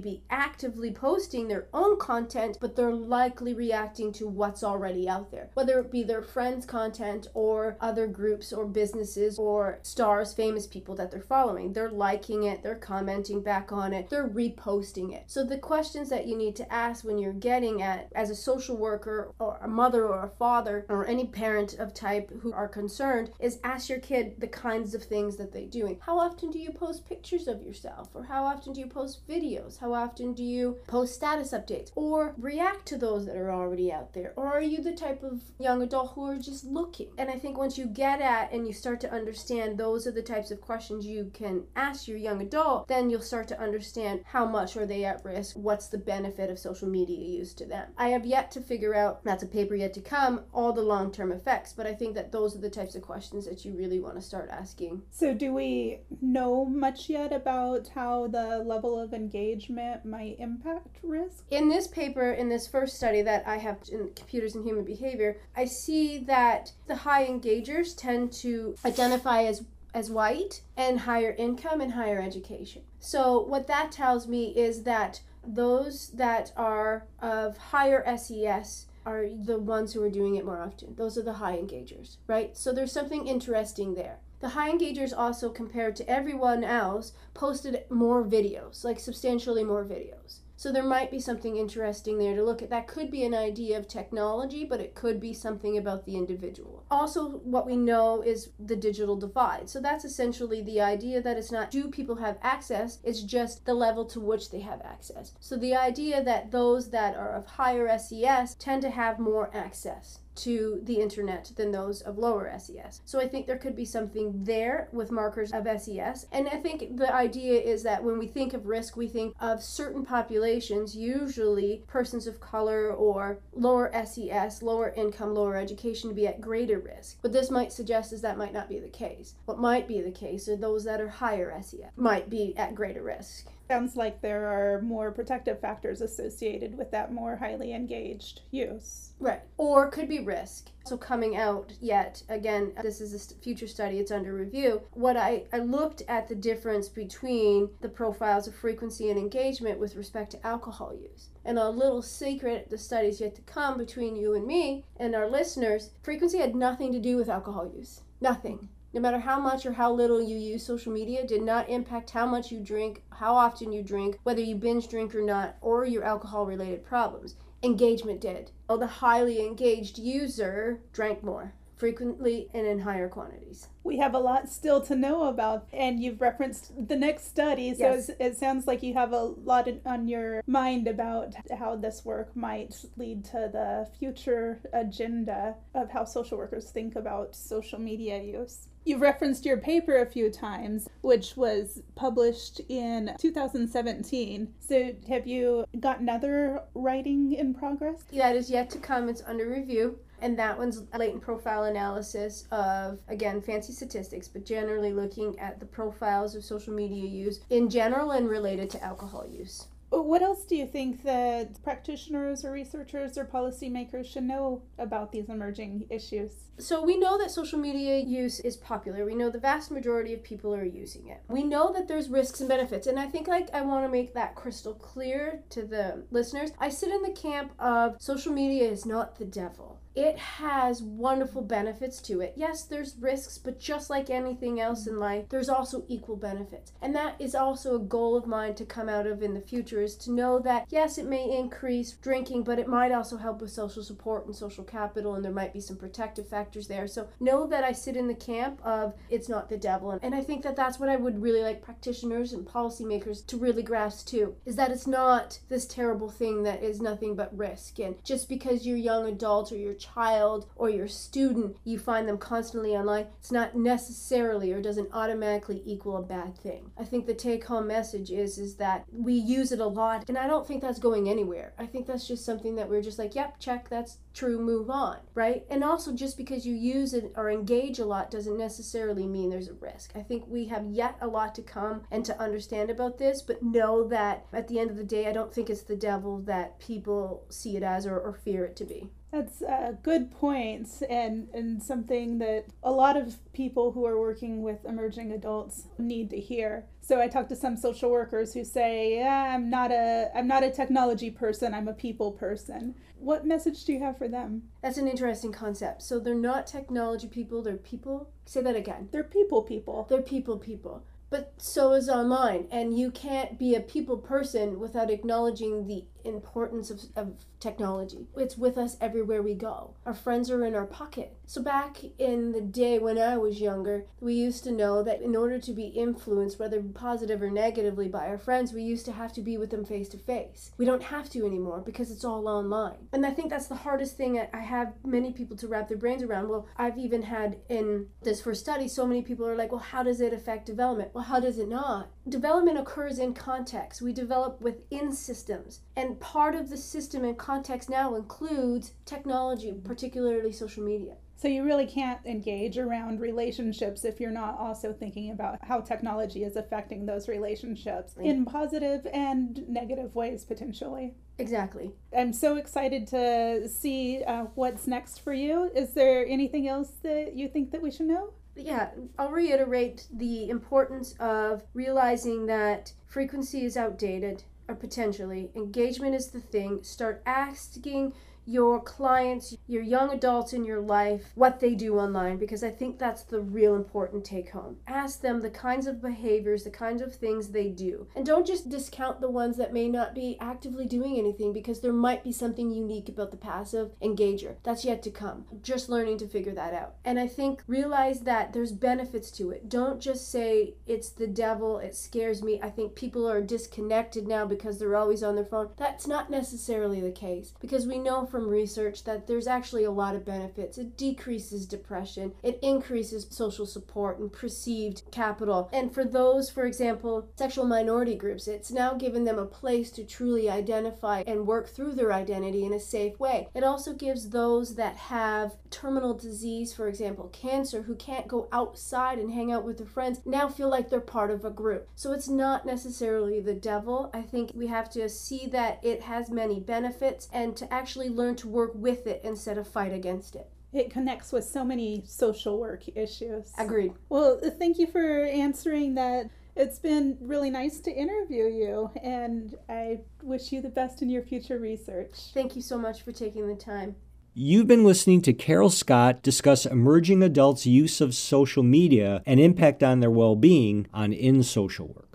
be 0.04 0.22
actively 0.30 0.92
posting 0.92 1.48
their 1.48 1.68
own 1.74 1.98
content, 1.98 2.58
but 2.60 2.76
they're 2.76 2.94
likely 2.94 3.54
reacting 3.54 4.12
to 4.14 4.28
what's 4.28 4.64
already 4.64 5.08
out 5.10 5.32
there, 5.32 5.50
whether 5.54 5.80
it 5.80 5.92
be 5.92 6.04
their 6.04 6.22
friends' 6.22 6.66
content 6.66 7.28
or 7.34 7.78
other 7.82 8.08
groups 8.08 8.54
or 8.54 8.66
businesses 8.66 9.38
or 9.38 9.80
stars, 9.82 10.34
famous 10.34 10.68
people 10.68 10.96
that 10.96 11.12
they're 11.12 11.22
following. 11.22 11.74
They're 11.74 11.90
liking 11.90 12.44
it, 12.44 12.64
they're 12.64 12.76
commenting 12.76 13.42
back 13.42 13.72
on 13.72 13.94
it, 13.94 14.10
they're 14.10 14.28
reposting 14.28 15.14
it. 15.14 15.24
So 15.28 15.44
the 15.44 15.58
questions 15.58 16.10
that 16.10 16.28
you 16.28 16.38
need 16.38 16.56
to 16.58 16.74
ask 16.74 17.04
when 17.04 17.18
you're 17.18 17.34
getting 17.34 17.82
at 17.82 18.10
as 18.16 18.30
a 18.30 18.36
social 18.36 18.78
worker 18.78 19.34
or 19.40 19.58
a 19.62 19.68
mother 19.68 20.08
or 20.08 20.24
a 20.24 20.30
father 20.38 20.86
or 20.90 21.08
any 21.08 21.26
parent 21.26 21.74
of 21.76 21.94
type 21.94 22.32
who 22.42 22.54
are 22.54 22.68
concerned 22.68 23.32
is 23.40 23.60
ask 23.64 23.90
your 23.90 24.00
kid 24.00 24.36
the 24.40 24.48
kinds 24.48 24.94
of 24.94 25.04
things 25.04 25.36
that 25.38 25.52
they're 25.52 25.66
doing. 25.66 25.98
How 26.02 26.20
often 26.20 26.52
do 26.52 26.60
you 26.60 26.72
post 26.72 27.06
pictures 27.08 27.48
of 27.48 27.62
yourself? 27.62 28.10
Or 28.14 28.24
how 28.24 28.44
often 28.44 28.74
do 28.74 28.80
you 28.80 28.88
post 28.88 29.27
videos? 29.28 29.80
How 29.80 29.94
often 29.94 30.34
do 30.34 30.44
you 30.44 30.78
post 30.88 31.16
status 31.16 31.52
updates? 31.52 31.92
Or 31.96 32.34
react 32.38 32.86
to 32.88 32.98
those 32.98 33.26
that 33.26 33.36
are 33.36 33.52
already 33.52 33.92
out 33.92 34.14
there? 34.14 34.34
Or 34.36 34.48
are 34.48 34.62
you 34.62 34.82
the 34.82 34.94
type 34.94 35.24
of 35.24 35.42
young 35.60 35.82
adult 35.82 36.14
who 36.14 36.26
are 36.26 36.38
just 36.38 36.66
looking? 36.66 37.10
And 37.18 37.30
I 37.30 37.36
think 37.36 37.58
once 37.58 37.78
you 37.78 37.86
get 37.86 38.22
at 38.22 38.52
and 38.52 38.68
you 38.68 38.74
start 38.74 39.02
to 39.02 39.12
understand 39.12 39.78
those 39.78 40.08
are 40.08 40.12
the 40.12 40.22
types 40.22 40.52
of 40.52 40.62
questions 40.62 41.06
you 41.06 41.32
can 41.34 41.64
ask 41.76 42.08
your 42.08 42.18
young 42.18 42.42
adult, 42.42 42.88
then 42.88 43.10
you'll 43.10 43.22
start 43.22 43.48
to 43.50 43.60
understand 43.60 44.22
how 44.26 44.46
much 44.46 44.78
are 44.78 44.86
they 44.86 45.06
at 45.06 45.24
risk? 45.24 45.56
What's 45.56 45.88
the 45.88 45.98
benefit 45.98 46.50
of 46.50 46.60
social 46.60 46.88
media 46.88 47.18
use 47.18 47.54
to 47.56 47.66
them? 47.66 47.90
I 47.98 48.10
have 48.10 48.26
yet 48.26 48.52
to 48.52 48.62
figure 48.62 48.96
out, 48.96 49.24
that's 49.24 49.44
a 49.44 49.48
paper 49.48 49.76
yet 49.76 49.94
to 49.96 50.02
come, 50.02 50.42
all 50.54 50.74
the 50.74 50.82
long 50.82 51.12
term 51.12 51.32
effects, 51.32 51.74
but 51.74 51.88
I 51.88 51.94
think 51.94 52.16
that 52.16 52.32
those 52.32 52.56
are 52.56 52.62
the 52.62 52.70
types 52.70 52.96
of 52.96 53.02
questions 53.02 53.46
that 53.46 53.66
you 53.66 53.74
really 53.74 54.00
want 54.00 54.16
to 54.16 54.22
start 54.22 54.50
asking. 54.52 55.02
So, 55.10 55.34
do 55.34 55.54
we 55.54 56.00
know 56.22 56.66
much 56.66 57.10
yet 57.10 57.34
about 57.34 57.90
how 57.94 58.28
the 58.28 58.60
level 58.60 59.00
of 59.00 59.14
engagement 59.18 60.06
might 60.06 60.40
impact 60.40 61.00
risk? 61.04 61.44
In 61.52 61.68
this 61.68 61.88
paper, 61.88 62.32
in 62.32 62.48
this 62.48 62.68
first 62.68 62.96
study 62.96 63.22
that 63.24 63.46
I 63.46 63.58
have 63.58 63.78
in 63.92 64.12
computers 64.16 64.56
and 64.56 64.66
human 64.66 64.86
behavior, 64.86 65.38
I 65.56 65.66
see 65.66 66.20
that 66.20 66.72
the 66.88 66.96
high 66.96 67.28
engagers 67.28 67.96
tend 67.98 68.32
to 68.44 68.76
identify 68.86 69.44
as 69.44 69.66
as 69.94 70.12
white 70.12 70.62
and 70.76 71.00
higher 71.00 71.34
income 71.40 71.82
and 71.82 71.94
higher 71.94 72.22
education. 72.22 72.84
So, 73.00 73.40
what 73.40 73.68
that 73.68 73.92
tells 73.92 74.28
me 74.28 74.50
is 74.56 74.84
that 74.84 75.22
those 75.44 76.10
that 76.10 76.52
are 76.56 77.08
of 77.20 77.58
higher 77.58 78.04
SES 78.18 78.86
are 79.08 79.28
the 79.30 79.58
ones 79.58 79.94
who 79.94 80.04
are 80.04 80.10
doing 80.10 80.36
it 80.36 80.46
more 80.46 80.62
often. 80.62 80.94
Those 80.96 81.18
are 81.18 81.24
the 81.24 81.34
high 81.34 81.58
engagers, 81.58 82.18
right? 82.28 82.56
So 82.58 82.74
there's 82.74 82.92
something 82.92 83.26
interesting 83.26 83.96
there. 83.96 84.20
The 84.40 84.50
high 84.50 84.72
engagers 84.72 85.14
also, 85.18 85.50
compared 85.50 85.96
to 85.96 86.10
everyone 86.10 86.64
else, 86.64 87.14
posted 87.34 87.86
more 87.90 88.24
videos, 88.24 88.84
like 88.84 89.00
substantially 89.00 89.64
more 89.64 89.84
videos. 89.84 90.42
So 90.60 90.72
there 90.72 90.84
might 90.84 91.12
be 91.12 91.20
something 91.20 91.56
interesting 91.56 92.18
there 92.18 92.36
to 92.36 92.44
look 92.44 92.64
at. 92.64 92.72
That 92.72 92.88
could 92.88 93.12
be 93.12 93.24
an 93.24 93.36
idea 93.36 93.78
of 93.78 93.88
technology, 93.88 94.66
but 94.66 94.80
it 94.80 94.96
could 94.96 95.20
be 95.20 95.32
something 95.32 95.78
about 95.78 96.06
the 96.06 96.16
individual. 96.16 96.84
Also, 96.90 97.30
what 97.30 97.68
we 97.68 97.76
know 97.76 98.24
is 98.24 98.50
the 98.60 98.76
digital 98.76 99.16
divide. 99.16 99.70
So 99.70 99.80
that's 99.80 100.04
essentially 100.04 100.64
the 100.64 100.82
idea 100.82 101.22
that 101.22 101.38
it's 101.38 101.52
not 101.52 101.70
do 101.70 101.90
people 101.90 102.16
have 102.16 102.40
access, 102.42 102.98
it's 103.04 103.22
just 103.22 103.66
the 103.66 103.76
level 103.76 104.04
to 104.06 104.20
which 104.20 104.50
they 104.50 104.62
have 104.62 104.82
access. 104.82 105.34
So 105.40 105.58
the 105.58 105.76
idea 105.76 106.24
that 106.24 106.50
those 106.50 106.90
that 106.90 107.16
are 107.16 107.34
of 107.36 107.46
higher 107.46 107.88
SES 107.98 108.56
tend 108.56 108.82
to 108.82 108.90
have 108.90 109.20
more 109.20 109.52
access 109.54 110.20
to 110.38 110.80
the 110.84 110.96
internet 110.96 111.52
than 111.56 111.72
those 111.72 112.02
of 112.02 112.18
lower 112.18 112.52
SES. 112.58 113.02
So 113.06 113.20
I 113.20 113.28
think 113.28 113.48
there 113.48 113.58
could 113.58 113.76
be 113.76 113.86
something 113.86 114.44
there 114.44 114.90
with 114.92 115.12
markers 115.12 115.52
of 115.52 115.68
SES. 115.82 116.28
And 116.32 116.48
I 116.48 116.58
think 116.58 116.98
the 116.98 117.14
idea 117.14 117.60
is 117.60 117.84
that 117.84 118.04
when 118.04 118.18
we 118.18 118.28
think 118.28 118.54
of 118.54 118.66
risk, 118.66 118.96
we 118.96 119.08
think 119.08 119.36
of 119.40 119.64
certain 119.64 120.06
populations, 120.06 120.96
usually 120.96 121.84
persons 121.88 122.28
of 122.28 122.40
color 122.40 122.92
or 122.92 123.40
lower 123.54 123.92
SES, 124.06 124.62
lower 124.62 124.94
income, 124.96 125.34
lower 125.34 125.56
education, 125.56 126.10
to 126.10 126.16
be 126.16 126.28
at 126.28 126.42
greater 126.42 126.80
risk. 126.80 127.18
But 127.22 127.34
this 127.34 127.52
might 127.52 127.74
suggest 127.74 128.14
is 128.14 128.22
that 128.22 128.38
might 128.38 128.54
not 128.54 128.70
be 128.70 128.80
the 128.80 128.88
case. 128.88 129.36
What 129.46 129.60
might 129.60 129.88
be 129.88 130.02
the 130.02 130.12
case 130.12 130.48
are 130.48 130.56
those 130.56 130.84
that 130.86 131.02
are 131.02 131.10
higher 131.10 131.54
SES 131.62 131.92
might 131.96 132.30
be 132.30 132.56
at 132.58 132.76
greater 132.76 133.04
risk. 133.04 133.48
Sounds 133.68 133.98
like 133.98 134.22
there 134.22 134.46
are 134.48 134.82
more 134.82 135.12
protective 135.12 135.60
factors 135.60 136.02
associated 136.02 136.78
with 136.78 136.90
that 136.92 137.12
more 137.12 137.36
highly 137.36 137.74
engaged 137.74 138.42
use. 138.50 139.12
Right. 139.20 139.42
Or 139.58 139.90
could 139.90 140.08
be 140.08 140.20
risk. 140.20 140.70
So 140.86 140.96
coming 140.96 141.36
out 141.36 141.74
yet, 141.82 142.24
again, 142.30 142.72
this 142.82 143.02
is 143.02 143.14
a 143.14 143.36
future 143.36 143.68
study, 143.68 144.00
it's 144.00 144.12
under 144.12 144.34
review. 144.34 144.84
What 144.94 145.18
I, 145.18 145.44
I 145.52 145.58
looked 145.58 146.02
at 146.08 146.30
the 146.30 146.36
difference 146.36 146.88
between 146.88 147.70
the 147.82 147.90
profiles 147.90 148.48
of 148.48 148.56
frequency 148.56 149.10
and 149.10 149.20
engagement 149.20 149.80
with 149.80 149.96
respect 149.96 150.32
to 150.32 150.48
alcohol 150.48 150.94
use. 150.96 151.28
And 151.44 151.60
a 151.60 151.70
little 151.70 152.02
secret, 152.02 152.70
the 152.70 152.78
study's 152.78 153.20
yet 153.20 153.36
to 153.36 153.42
come 153.42 153.78
between 153.78 154.16
you 154.16 154.34
and 154.34 154.48
me 154.48 154.86
and 154.96 155.14
our 155.14 155.30
listeners, 155.30 155.92
frequency 156.04 156.38
had 156.38 156.56
nothing 156.56 156.94
to 156.94 157.00
do 157.00 157.18
with 157.18 157.28
alcohol 157.28 157.70
use. 157.76 158.02
Nothing 158.22 158.70
no 158.94 159.02
matter 159.02 159.20
how 159.20 159.40
much 159.40 159.66
or 159.66 159.74
how 159.74 159.92
little 159.92 160.22
you 160.22 160.38
use 160.38 160.66
social 160.66 160.92
media, 160.92 161.26
did 161.26 161.42
not 161.42 161.70
impact 161.70 162.12
how 162.12 162.26
much 162.26 162.52
you 162.52 162.60
drink, 162.60 163.04
how 163.12 163.36
often 163.36 163.72
you 163.72 163.84
drink, 163.84 164.20
whether 164.24 164.42
you 164.42 164.56
binge 164.56 164.88
drink 164.88 165.14
or 165.14 165.22
not, 165.22 165.58
or 165.62 165.86
your 165.86 166.04
alcohol 166.04 166.46
related 166.46 166.86
problems. 166.86 167.36
Engagement 167.64 168.22
did. 168.22 168.52
Well, 168.70 168.78
the 168.78 168.88
highly 168.88 169.46
engaged 169.46 169.98
user 169.98 170.82
drank 170.94 171.24
more 171.24 171.54
frequently 171.78 172.50
and 172.54 172.66
in 172.66 172.80
higher 172.80 173.08
quantities. 173.08 173.68
We 173.84 173.98
have 174.00 174.16
a 174.16 174.20
lot 174.20 174.50
still 174.50 174.82
to 174.82 174.96
know 174.96 175.26
about, 175.26 175.68
and 175.72 176.02
you've 176.02 176.20
referenced 176.20 176.88
the 176.88 176.96
next 176.96 177.28
study, 177.28 177.74
so 177.74 177.94
yes. 177.94 178.10
it 178.20 178.36
sounds 178.36 178.68
like 178.68 178.84
you 178.84 178.94
have 178.96 179.14
a 179.14 179.24
lot 179.24 179.70
on 179.86 180.08
your 180.08 180.42
mind 180.48 180.88
about 180.88 181.36
how 181.58 181.76
this 181.76 182.04
work 182.04 182.36
might 182.36 182.76
lead 182.98 183.24
to 183.26 183.50
the 183.52 183.88
future 184.00 184.60
agenda 184.74 185.56
of 185.74 185.92
how 185.92 186.04
social 186.04 186.38
workers 186.38 186.72
think 186.72 186.96
about 186.96 187.36
social 187.36 187.80
media 187.80 188.22
use. 188.22 188.68
You've 188.88 189.02
referenced 189.02 189.46
your 189.46 189.58
paper 189.58 189.98
a 189.98 190.06
few 190.06 190.30
times, 190.30 190.88
which 191.02 191.36
was 191.36 191.82
published 191.96 192.62
in 192.70 193.14
2017. 193.20 194.54
So, 194.62 194.94
have 195.10 195.28
you 195.28 195.66
got 195.78 196.00
another 196.00 196.62
writing 196.74 197.34
in 197.34 197.54
progress? 197.54 198.06
That 198.14 198.38
is 198.38 198.50
yet 198.50 198.70
to 198.70 198.78
come. 198.78 199.10
It's 199.10 199.22
under 199.28 199.46
review. 199.46 200.00
And 200.22 200.40
that 200.40 200.58
one's 200.58 200.84
latent 200.98 201.22
profile 201.22 201.66
analysis 201.66 202.46
of, 202.50 203.00
again, 203.10 203.42
fancy 203.42 203.74
statistics, 203.74 204.30
but 204.30 204.46
generally 204.46 204.94
looking 204.94 205.38
at 205.38 205.60
the 205.60 205.66
profiles 205.66 206.34
of 206.34 206.46
social 206.46 206.74
media 206.74 207.10
use 207.10 207.42
in 207.50 207.70
general 207.70 208.12
and 208.12 208.30
related 208.30 208.70
to 208.70 208.82
alcohol 208.82 209.28
use. 209.30 209.68
Uh, 209.94 210.02
what 210.02 210.22
else 210.22 210.44
do 210.44 210.56
you 210.56 210.68
think 210.68 211.04
that 211.04 211.62
practitioners 211.64 212.44
or 212.44 212.52
researchers 212.52 213.18
or 213.18 213.24
policymakers 213.24 214.06
should 214.06 214.24
know 214.24 214.62
about 214.78 215.12
these 215.12 215.30
emerging 215.30 215.86
issues? 215.90 216.34
So, 216.60 216.84
we 216.84 216.98
know 216.98 217.18
that 217.18 217.32
social 217.32 217.60
media 217.60 218.00
use 218.00 218.40
is 218.42 218.58
popular. 218.58 219.06
We 219.06 219.16
know 219.16 219.30
the 219.30 219.40
vast 219.40 219.72
majority 219.72 220.14
of 220.14 220.24
people 220.24 220.54
are 220.54 220.66
using 220.66 221.08
it. 221.08 221.22
We 221.30 221.44
know 221.44 221.72
that 221.72 221.88
there's 221.88 222.10
risks 222.10 222.42
and 222.42 222.50
benefits. 222.50 222.88
And 222.88 223.00
I 223.00 223.06
think 223.06 223.28
like 223.28 223.54
I 223.54 223.62
want 223.62 223.86
to 223.86 223.92
make 223.92 224.14
that 224.14 224.36
crystal 224.36 224.74
clear 224.74 225.44
to 225.52 225.64
the 225.64 226.04
listeners. 226.12 226.52
I 226.60 226.70
sit 226.70 226.90
in 226.90 227.02
the 227.04 227.12
camp 227.12 227.54
of 227.60 227.96
social 228.00 228.34
media 228.34 228.70
is 228.70 228.86
not 228.86 229.18
the 229.18 229.26
devil 229.26 229.77
it 229.98 230.16
has 230.20 230.84
wonderful 230.84 231.42
benefits 231.42 232.00
to 232.02 232.22
it. 232.22 232.34
Yes, 232.36 232.64
there's 232.64 232.96
risks, 233.00 233.40
but 233.40 233.60
just 233.60 233.90
like 233.90 234.12
anything 234.12 234.62
else 234.62 234.86
in 234.86 235.00
life, 235.00 235.26
there's 235.30 235.50
also 235.50 235.86
equal 235.88 236.16
benefits. 236.16 236.72
And 236.84 236.94
that 236.94 237.16
is 237.18 237.34
also 237.34 237.76
a 237.76 237.80
goal 237.80 238.16
of 238.16 238.28
mine 238.28 238.54
to 238.56 238.66
come 238.66 238.90
out 238.90 239.08
of 239.08 239.24
in 239.24 239.34
the 239.34 239.42
future 239.42 239.82
is 239.82 239.96
to 239.98 240.12
know 240.12 240.38
that 240.40 240.68
yes, 240.70 241.00
it 241.00 241.08
may 241.08 241.36
increase 241.36 241.94
drinking, 241.94 242.44
but 242.44 242.60
it 242.60 242.68
might 242.68 242.92
also 242.92 243.18
help 243.18 243.42
with 243.42 243.50
social 243.50 243.82
support 243.82 244.28
and 244.28 244.36
social 244.36 244.64
capital, 244.64 245.16
and 245.16 245.26
there 245.26 245.32
might 245.32 245.52
be 245.52 245.60
some 245.60 245.78
protective 245.78 246.28
factors 246.28 246.68
there. 246.68 246.86
So 246.86 247.08
know 247.20 247.48
that 247.48 247.64
I 247.64 247.72
sit 247.72 247.98
in 247.98 248.08
the 248.08 248.14
camp 248.14 248.62
of 248.64 248.94
it's 249.10 249.30
not 249.30 249.50
the 249.50 249.58
devil. 249.58 249.98
And 250.04 250.14
I 250.14 250.22
think 250.22 250.44
that 250.44 250.56
that's 250.56 250.80
what 250.80 250.90
I 250.90 250.96
would 250.96 251.24
really 251.24 251.42
like 251.42 251.64
practitioners 251.64 252.34
and 252.34 252.46
policymakers 252.46 253.26
to 253.26 253.38
really 253.38 253.64
grasp 253.64 254.08
too, 254.08 254.36
is 254.46 254.58
that 254.58 254.70
it's 254.70 254.86
not 254.86 255.40
this 255.50 255.66
terrible 255.66 256.12
thing 256.12 256.44
that 256.44 256.62
is 256.62 256.82
nothing 256.82 257.16
but 257.16 257.36
risk. 257.36 257.80
And 257.80 257.96
just 258.04 258.30
because 258.30 258.64
you're 258.68 258.78
young 258.78 259.08
adult 259.08 259.52
or 259.52 259.58
your 259.58 259.74
child 259.94 260.48
or 260.56 260.70
your 260.70 260.88
student, 260.88 261.58
you 261.64 261.80
find 261.80 262.08
them 262.08 262.18
constantly 262.18 262.76
online, 262.76 263.08
it's 263.20 263.32
not 263.32 263.56
necessarily 263.56 264.52
or 264.52 264.62
doesn't 264.62 264.90
automatically 264.94 265.62
equal 265.66 265.98
a 265.98 266.02
bad 266.02 266.38
thing. 266.38 266.72
I 266.78 266.84
think 266.84 267.06
the 267.06 267.14
take 267.14 267.46
home 267.46 267.68
message 267.68 268.12
is 268.12 268.38
is 268.38 268.56
that 268.56 268.86
we 268.92 269.14
use 269.14 269.52
it 269.52 269.60
a 269.60 269.68
lot 269.68 270.06
and 270.08 270.18
I 270.18 270.28
don't 270.28 270.48
think 270.48 270.62
that's 270.62 270.80
going 270.80 271.10
anywhere. 271.10 271.54
I 271.58 271.66
think 271.66 271.88
that's 271.88 272.08
just 272.08 272.26
something 272.26 272.56
that 272.56 272.70
we're 272.70 272.82
just 272.82 273.00
like, 273.00 273.16
yep, 273.16 273.40
check, 273.40 273.70
that's 273.70 273.98
true, 274.14 274.40
move 274.40 274.70
on, 274.70 274.98
right? 275.14 275.46
And 275.50 275.64
also 275.64 275.94
just 275.94 276.18
because 276.18 276.46
you 276.46 276.54
use 276.54 276.94
it 276.94 277.14
or 277.16 277.30
engage 277.30 277.80
a 277.80 277.86
lot 277.86 278.12
doesn't 278.12 278.38
necessarily 278.38 279.06
mean 279.06 279.30
there's 279.30 279.50
a 279.50 279.54
risk. 279.54 279.92
I 279.96 280.02
think 280.02 280.26
we 280.28 280.46
have 280.46 280.66
yet 280.66 280.98
a 281.02 281.08
lot 281.08 281.36
to 281.36 281.42
come 281.42 281.84
and 281.92 282.04
to 282.06 282.20
understand 282.20 282.70
about 282.70 282.98
this, 282.98 283.22
but 283.22 283.44
know 283.44 283.88
that 283.90 284.26
at 284.34 284.48
the 284.48 284.60
end 284.60 284.72
of 284.72 284.78
the 284.78 284.84
day, 284.84 285.08
I 285.08 285.14
don't 285.14 285.34
think 285.34 285.50
it's 285.50 285.64
the 285.64 285.76
devil 285.76 286.20
that 286.22 286.60
people 286.60 287.26
see 287.30 287.56
it 287.58 287.64
as 287.64 287.86
or, 287.86 288.00
or 288.00 288.14
fear 288.14 288.46
it 288.46 288.56
to 288.58 288.66
be. 288.66 288.90
That's 289.12 289.42
a 289.42 289.78
good 289.84 290.12
point, 290.12 290.68
and 290.90 291.30
and 291.34 291.64
something 291.64 292.18
that 292.20 292.48
a 292.62 292.72
lot 292.72 292.98
of 292.98 293.16
people 293.32 293.72
who 293.72 293.86
are 293.86 293.98
working 294.00 294.44
with 294.44 294.66
emerging 294.66 295.14
adults 295.14 295.68
need 295.78 296.10
to 296.10 296.20
hear. 296.20 296.66
So 296.82 297.00
I 297.00 297.08
talked 297.08 297.30
to 297.30 297.36
some 297.36 297.56
social 297.56 297.90
workers 297.90 298.34
who 298.34 298.44
say, 298.44 298.98
"Yeah, 298.98 299.34
I'm 299.34 299.50
not 299.50 299.72
a 299.72 300.12
I'm 300.14 300.28
not 300.28 300.44
a 300.44 300.52
technology 300.52 301.10
person. 301.10 301.54
I'm 301.54 301.70
a 301.70 301.74
people 301.74 302.12
person." 302.12 302.76
What 303.00 303.26
message 303.26 303.64
do 303.64 303.72
you 303.72 303.80
have 303.80 303.98
for 303.98 304.10
them? 304.10 304.50
That's 304.62 304.78
an 304.78 304.88
interesting 304.90 305.32
concept. 305.32 305.84
So 305.84 306.00
they're 306.00 306.14
not 306.14 306.46
technology 306.46 307.08
people; 307.08 307.42
they're 307.42 307.56
people. 307.56 308.10
Say 308.26 308.42
that 308.42 308.58
again. 308.58 308.90
They're 308.92 309.04
people 309.04 309.42
people. 309.42 309.88
They're 309.90 310.02
people 310.02 310.38
people. 310.38 310.84
But 311.10 311.34
so 311.38 311.72
is 311.72 311.88
online, 311.88 312.48
and 312.52 312.78
you 312.78 312.92
can't 312.92 313.40
be 313.40 313.56
a 313.56 313.62
people 313.62 313.98
person 313.98 314.60
without 314.60 314.90
acknowledging 314.90 315.66
the 315.66 315.86
importance 316.08 316.70
of, 316.70 316.82
of 316.96 317.26
technology. 317.40 318.08
It's 318.16 318.38
with 318.38 318.58
us 318.58 318.78
everywhere 318.82 319.22
we 319.22 319.34
go. 319.34 319.76
Our 319.86 319.94
friends 319.94 320.32
are 320.32 320.46
in 320.46 320.56
our 320.56 320.66
pocket. 320.66 321.18
So, 321.26 321.42
back 321.42 321.78
in 322.00 322.32
the 322.32 322.42
day 322.42 322.80
when 322.80 322.98
I 322.98 323.18
was 323.18 323.42
younger, 323.42 323.86
we 324.00 324.14
used 324.14 324.44
to 324.46 324.52
know 324.52 324.82
that 324.84 325.02
in 325.02 325.16
order 325.16 325.40
to 325.40 325.54
be 325.54 325.68
influenced, 325.68 326.40
whether 326.40 326.62
positive 326.62 327.22
or 327.22 327.30
negatively, 327.30 327.88
by 327.88 328.08
our 328.08 328.18
friends, 328.18 328.54
we 328.54 328.64
used 328.64 328.86
to 328.86 328.94
have 328.94 329.14
to 329.14 329.22
be 329.22 329.38
with 329.38 329.50
them 329.50 329.66
face 329.66 329.90
to 329.90 329.98
face. 329.98 330.52
We 330.58 330.66
don't 330.66 330.84
have 330.84 331.10
to 331.12 331.26
anymore 331.26 331.62
because 331.66 331.92
it's 331.92 332.06
all 332.06 332.28
online. 332.28 332.88
And 332.94 333.06
I 333.06 333.12
think 333.12 333.30
that's 333.30 333.48
the 333.48 333.56
hardest 333.56 333.98
thing 333.98 334.20
I 334.34 334.40
have 334.40 334.74
many 334.86 335.12
people 335.12 335.38
to 335.38 335.48
wrap 335.48 335.68
their 335.68 335.78
brains 335.78 336.04
around. 336.04 336.30
Well, 336.30 336.48
I've 336.58 336.78
even 336.78 337.04
had 337.04 337.38
in 337.50 337.88
this 338.04 338.22
first 338.22 338.42
study, 338.42 338.68
so 338.68 338.88
many 338.88 339.02
people 339.02 339.26
are 339.28 339.36
like, 339.36 339.52
well, 339.52 339.60
how 339.60 339.84
does 339.84 340.02
it 340.02 340.14
affect 340.14 340.46
development? 340.46 340.92
Well, 340.94 341.04
how 341.04 341.20
does 341.20 341.38
it 341.40 341.50
not? 341.50 341.90
Development 342.08 342.58
occurs 342.58 343.00
in 343.00 343.14
context. 343.14 343.82
We 343.82 343.92
develop 343.94 344.40
within 344.42 344.94
systems. 344.94 345.62
And 345.76 345.97
part 346.00 346.36
of 346.36 346.50
the 346.50 346.58
system 346.58 347.04
and 347.04 347.18
context 347.18 347.70
now 347.70 347.96
includes 347.96 348.74
technology, 348.86 349.54
particularly 349.64 350.32
social 350.32 350.64
media. 350.64 350.96
So 351.18 351.28
you 351.28 351.44
really 351.44 351.66
can't 351.66 352.00
engage 352.06 352.60
around 352.60 353.00
relationships 353.00 353.84
if 353.84 354.00
you're 354.00 354.12
not 354.12 354.38
also 354.38 354.72
thinking 354.72 355.10
about 355.10 355.40
how 355.42 355.62
technology 355.62 356.24
is 356.24 356.36
affecting 356.36 356.86
those 356.86 357.08
relationships 357.08 357.96
in 358.00 358.24
positive 358.24 358.86
and 358.94 359.44
negative 359.50 359.96
ways 359.96 360.24
potentially. 360.24 360.94
Exactly. 361.18 361.72
I'm 361.98 362.14
so 362.14 362.36
excited 362.36 362.86
to 362.90 363.50
see 363.50 364.04
uh, 364.04 364.26
what's 364.36 364.68
next 364.68 365.00
for 365.00 365.12
you. 365.12 365.50
Is 365.56 365.74
there 365.74 366.06
anything 366.06 366.48
else 366.48 366.74
that 366.84 367.16
you 367.16 367.28
think 367.28 367.50
that 367.50 367.64
we 367.64 367.72
should 367.72 367.88
know? 367.88 368.14
Yeah, 368.36 368.70
I'll 369.00 369.10
reiterate 369.10 369.88
the 369.92 370.30
importance 370.30 370.94
of 371.00 371.42
realizing 371.56 372.28
that 372.28 372.74
frequency 372.86 373.44
is 373.44 373.58
outdated 373.58 374.24
or 374.48 374.56
potentially. 374.56 375.32
Engagement 375.36 375.96
is 375.96 376.12
the 376.12 376.22
thing. 376.22 376.64
Start 376.64 377.04
asking 377.06 377.94
your 378.28 378.60
clients, 378.60 379.36
your 379.48 379.64
young 379.64 379.92
adults 379.92 380.34
in 380.34 380.44
your 380.44 380.60
life, 380.60 381.06
what 381.16 381.40
they 381.40 381.56
do 381.56 381.80
online, 381.80 382.18
because 382.18 382.44
I 382.44 382.50
think 382.50 382.78
that's 382.78 383.04
the 383.04 383.22
real 383.22 383.56
important 383.56 384.04
take 384.04 384.32
home. 384.32 384.58
Ask 384.68 385.02
them 385.02 385.22
the 385.22 385.30
kinds 385.30 385.66
of 385.66 385.82
behaviors, 385.82 386.44
the 386.44 386.50
kinds 386.50 386.82
of 386.82 386.94
things 386.94 387.30
they 387.30 387.48
do. 387.48 387.88
And 387.96 388.06
don't 388.06 388.28
just 388.28 388.50
discount 388.50 389.00
the 389.00 389.10
ones 389.10 389.38
that 389.38 389.54
may 389.54 389.70
not 389.70 389.96
be 389.96 390.18
actively 390.20 390.66
doing 390.66 390.98
anything, 390.98 391.32
because 391.32 391.62
there 391.62 391.72
might 391.72 392.04
be 392.04 392.12
something 392.12 392.52
unique 392.52 392.90
about 392.90 393.12
the 393.12 393.18
passive 393.18 393.72
engager. 393.82 394.36
That's 394.44 394.66
yet 394.66 394.84
to 394.84 394.92
come. 394.92 395.26
Just 395.42 395.70
learning 395.70 396.00
to 396.00 396.08
figure 396.08 396.34
that 396.34 396.54
out. 396.54 396.76
And 396.84 397.00
I 397.00 397.08
think 397.08 397.44
realize 397.48 398.02
that 398.02 398.34
there's 398.34 398.52
benefits 398.52 399.10
to 399.12 399.32
it. 399.32 399.48
Don't 399.48 399.80
just 399.80 400.12
say 400.12 400.56
it's 400.66 400.90
the 400.90 401.08
devil, 401.08 401.60
it 401.60 401.76
scares 401.76 402.22
me. 402.22 402.42
I 402.44 402.50
think 402.50 402.76
people 402.76 403.10
are 403.10 403.22
disconnected 403.22 404.06
now 404.06 404.26
because 404.26 404.60
they're 404.60 404.76
always 404.76 405.02
on 405.02 405.16
their 405.16 405.24
phone. 405.24 405.52
That's 405.56 405.88
not 405.88 406.10
necessarily 406.10 406.82
the 406.82 406.92
case, 406.92 407.34
because 407.40 407.66
we 407.66 407.80
know 407.80 408.06
from 408.06 408.17
from 408.18 408.30
research 408.30 408.84
that 408.84 409.06
there's 409.06 409.28
actually 409.28 409.64
a 409.64 409.70
lot 409.70 409.94
of 409.94 410.04
benefits. 410.04 410.58
It 410.58 410.76
decreases 410.76 411.46
depression, 411.46 412.14
it 412.24 412.40
increases 412.42 413.06
social 413.12 413.46
support 413.46 414.00
and 414.00 414.12
perceived 414.12 414.82
capital. 414.90 415.52
And 415.54 415.72
for 415.72 415.86
those, 415.86 416.28
for 416.28 416.48
example, 416.48 417.10
sexual 417.16 417.46
minority 417.46 417.94
groups, 417.94 418.28
it's 418.28 418.50
now 418.50 418.74
given 418.74 419.04
them 419.04 419.20
a 419.20 419.26
place 419.28 419.70
to 419.74 419.84
truly 419.84 420.32
identify 420.32 421.04
and 421.06 421.28
work 421.28 421.48
through 421.48 421.74
their 421.74 421.94
identity 421.94 422.44
in 422.44 422.54
a 422.54 422.60
safe 422.60 423.00
way. 423.00 423.28
It 423.36 423.44
also 423.44 423.74
gives 423.74 424.10
those 424.10 424.56
that 424.56 424.76
have 424.78 425.36
terminal 425.52 425.94
disease, 425.94 426.56
for 426.56 426.68
example, 426.68 427.10
cancer, 427.10 427.62
who 427.62 427.76
can't 427.76 428.08
go 428.08 428.28
outside 428.32 428.98
and 428.98 429.12
hang 429.12 429.32
out 429.32 429.44
with 429.44 429.60
their 429.60 429.68
friends, 429.68 430.02
now 430.06 430.28
feel 430.28 430.50
like 430.50 430.72
they're 430.72 430.80
part 430.80 431.12
of 431.12 431.24
a 431.24 431.30
group. 431.30 431.70
So 431.76 431.92
it's 431.92 432.08
not 432.08 432.48
necessarily 432.48 433.20
the 433.20 433.36
devil. 433.36 433.92
I 433.94 434.02
think 434.02 434.32
we 434.34 434.48
have 434.48 434.72
to 434.72 434.90
see 434.90 435.28
that 435.28 435.60
it 435.62 435.84
has 435.84 436.10
many 436.10 436.40
benefits 436.40 437.08
and 437.14 437.38
to 437.38 437.54
actually 437.54 437.90
learn 437.90 438.07
learn 438.08 438.16
to 438.16 438.28
work 438.28 438.52
with 438.56 438.88
it 438.88 439.02
instead 439.04 439.38
of 439.38 439.48
fight 439.48 439.74
against 439.74 440.16
it. 440.16 440.30
It 440.54 440.72
connects 440.72 441.12
with 441.12 441.26
so 441.26 441.44
many 441.44 441.84
social 441.86 442.40
work 442.40 442.64
issues. 442.74 443.34
Agreed. 443.38 443.74
Well, 443.90 444.22
thank 444.40 444.58
you 444.58 444.68
for 444.68 445.04
answering 445.04 445.76
that. 445.76 446.10
It's 446.38 446.60
been 446.60 446.98
really 447.02 447.30
nice 447.30 447.60
to 447.62 447.72
interview 447.72 448.26
you, 448.26 448.72
and 448.82 449.36
I 449.50 449.80
wish 450.04 450.32
you 450.32 450.40
the 450.40 450.50
best 450.50 450.82
in 450.82 450.90
your 450.90 451.02
future 451.02 451.40
research. 451.40 451.96
Thank 452.14 452.36
you 452.36 452.42
so 452.42 452.58
much 452.58 452.84
for 452.84 452.92
taking 452.92 453.28
the 453.28 453.36
time. 453.36 453.76
You've 454.14 454.48
been 454.48 454.64
listening 454.64 455.02
to 455.02 455.14
Carol 455.14 455.50
Scott 455.50 456.02
discuss 456.02 456.46
emerging 456.46 457.04
adults' 457.04 457.46
use 457.46 457.82
of 457.82 457.94
social 457.94 458.44
media 458.44 459.04
and 459.06 459.20
impact 459.20 459.64
on 459.64 459.80
their 459.80 459.92
well 459.92 460.16
being 460.16 460.68
on 460.74 460.94
In 460.94 461.24
Social 461.24 461.68
Work. 461.68 461.87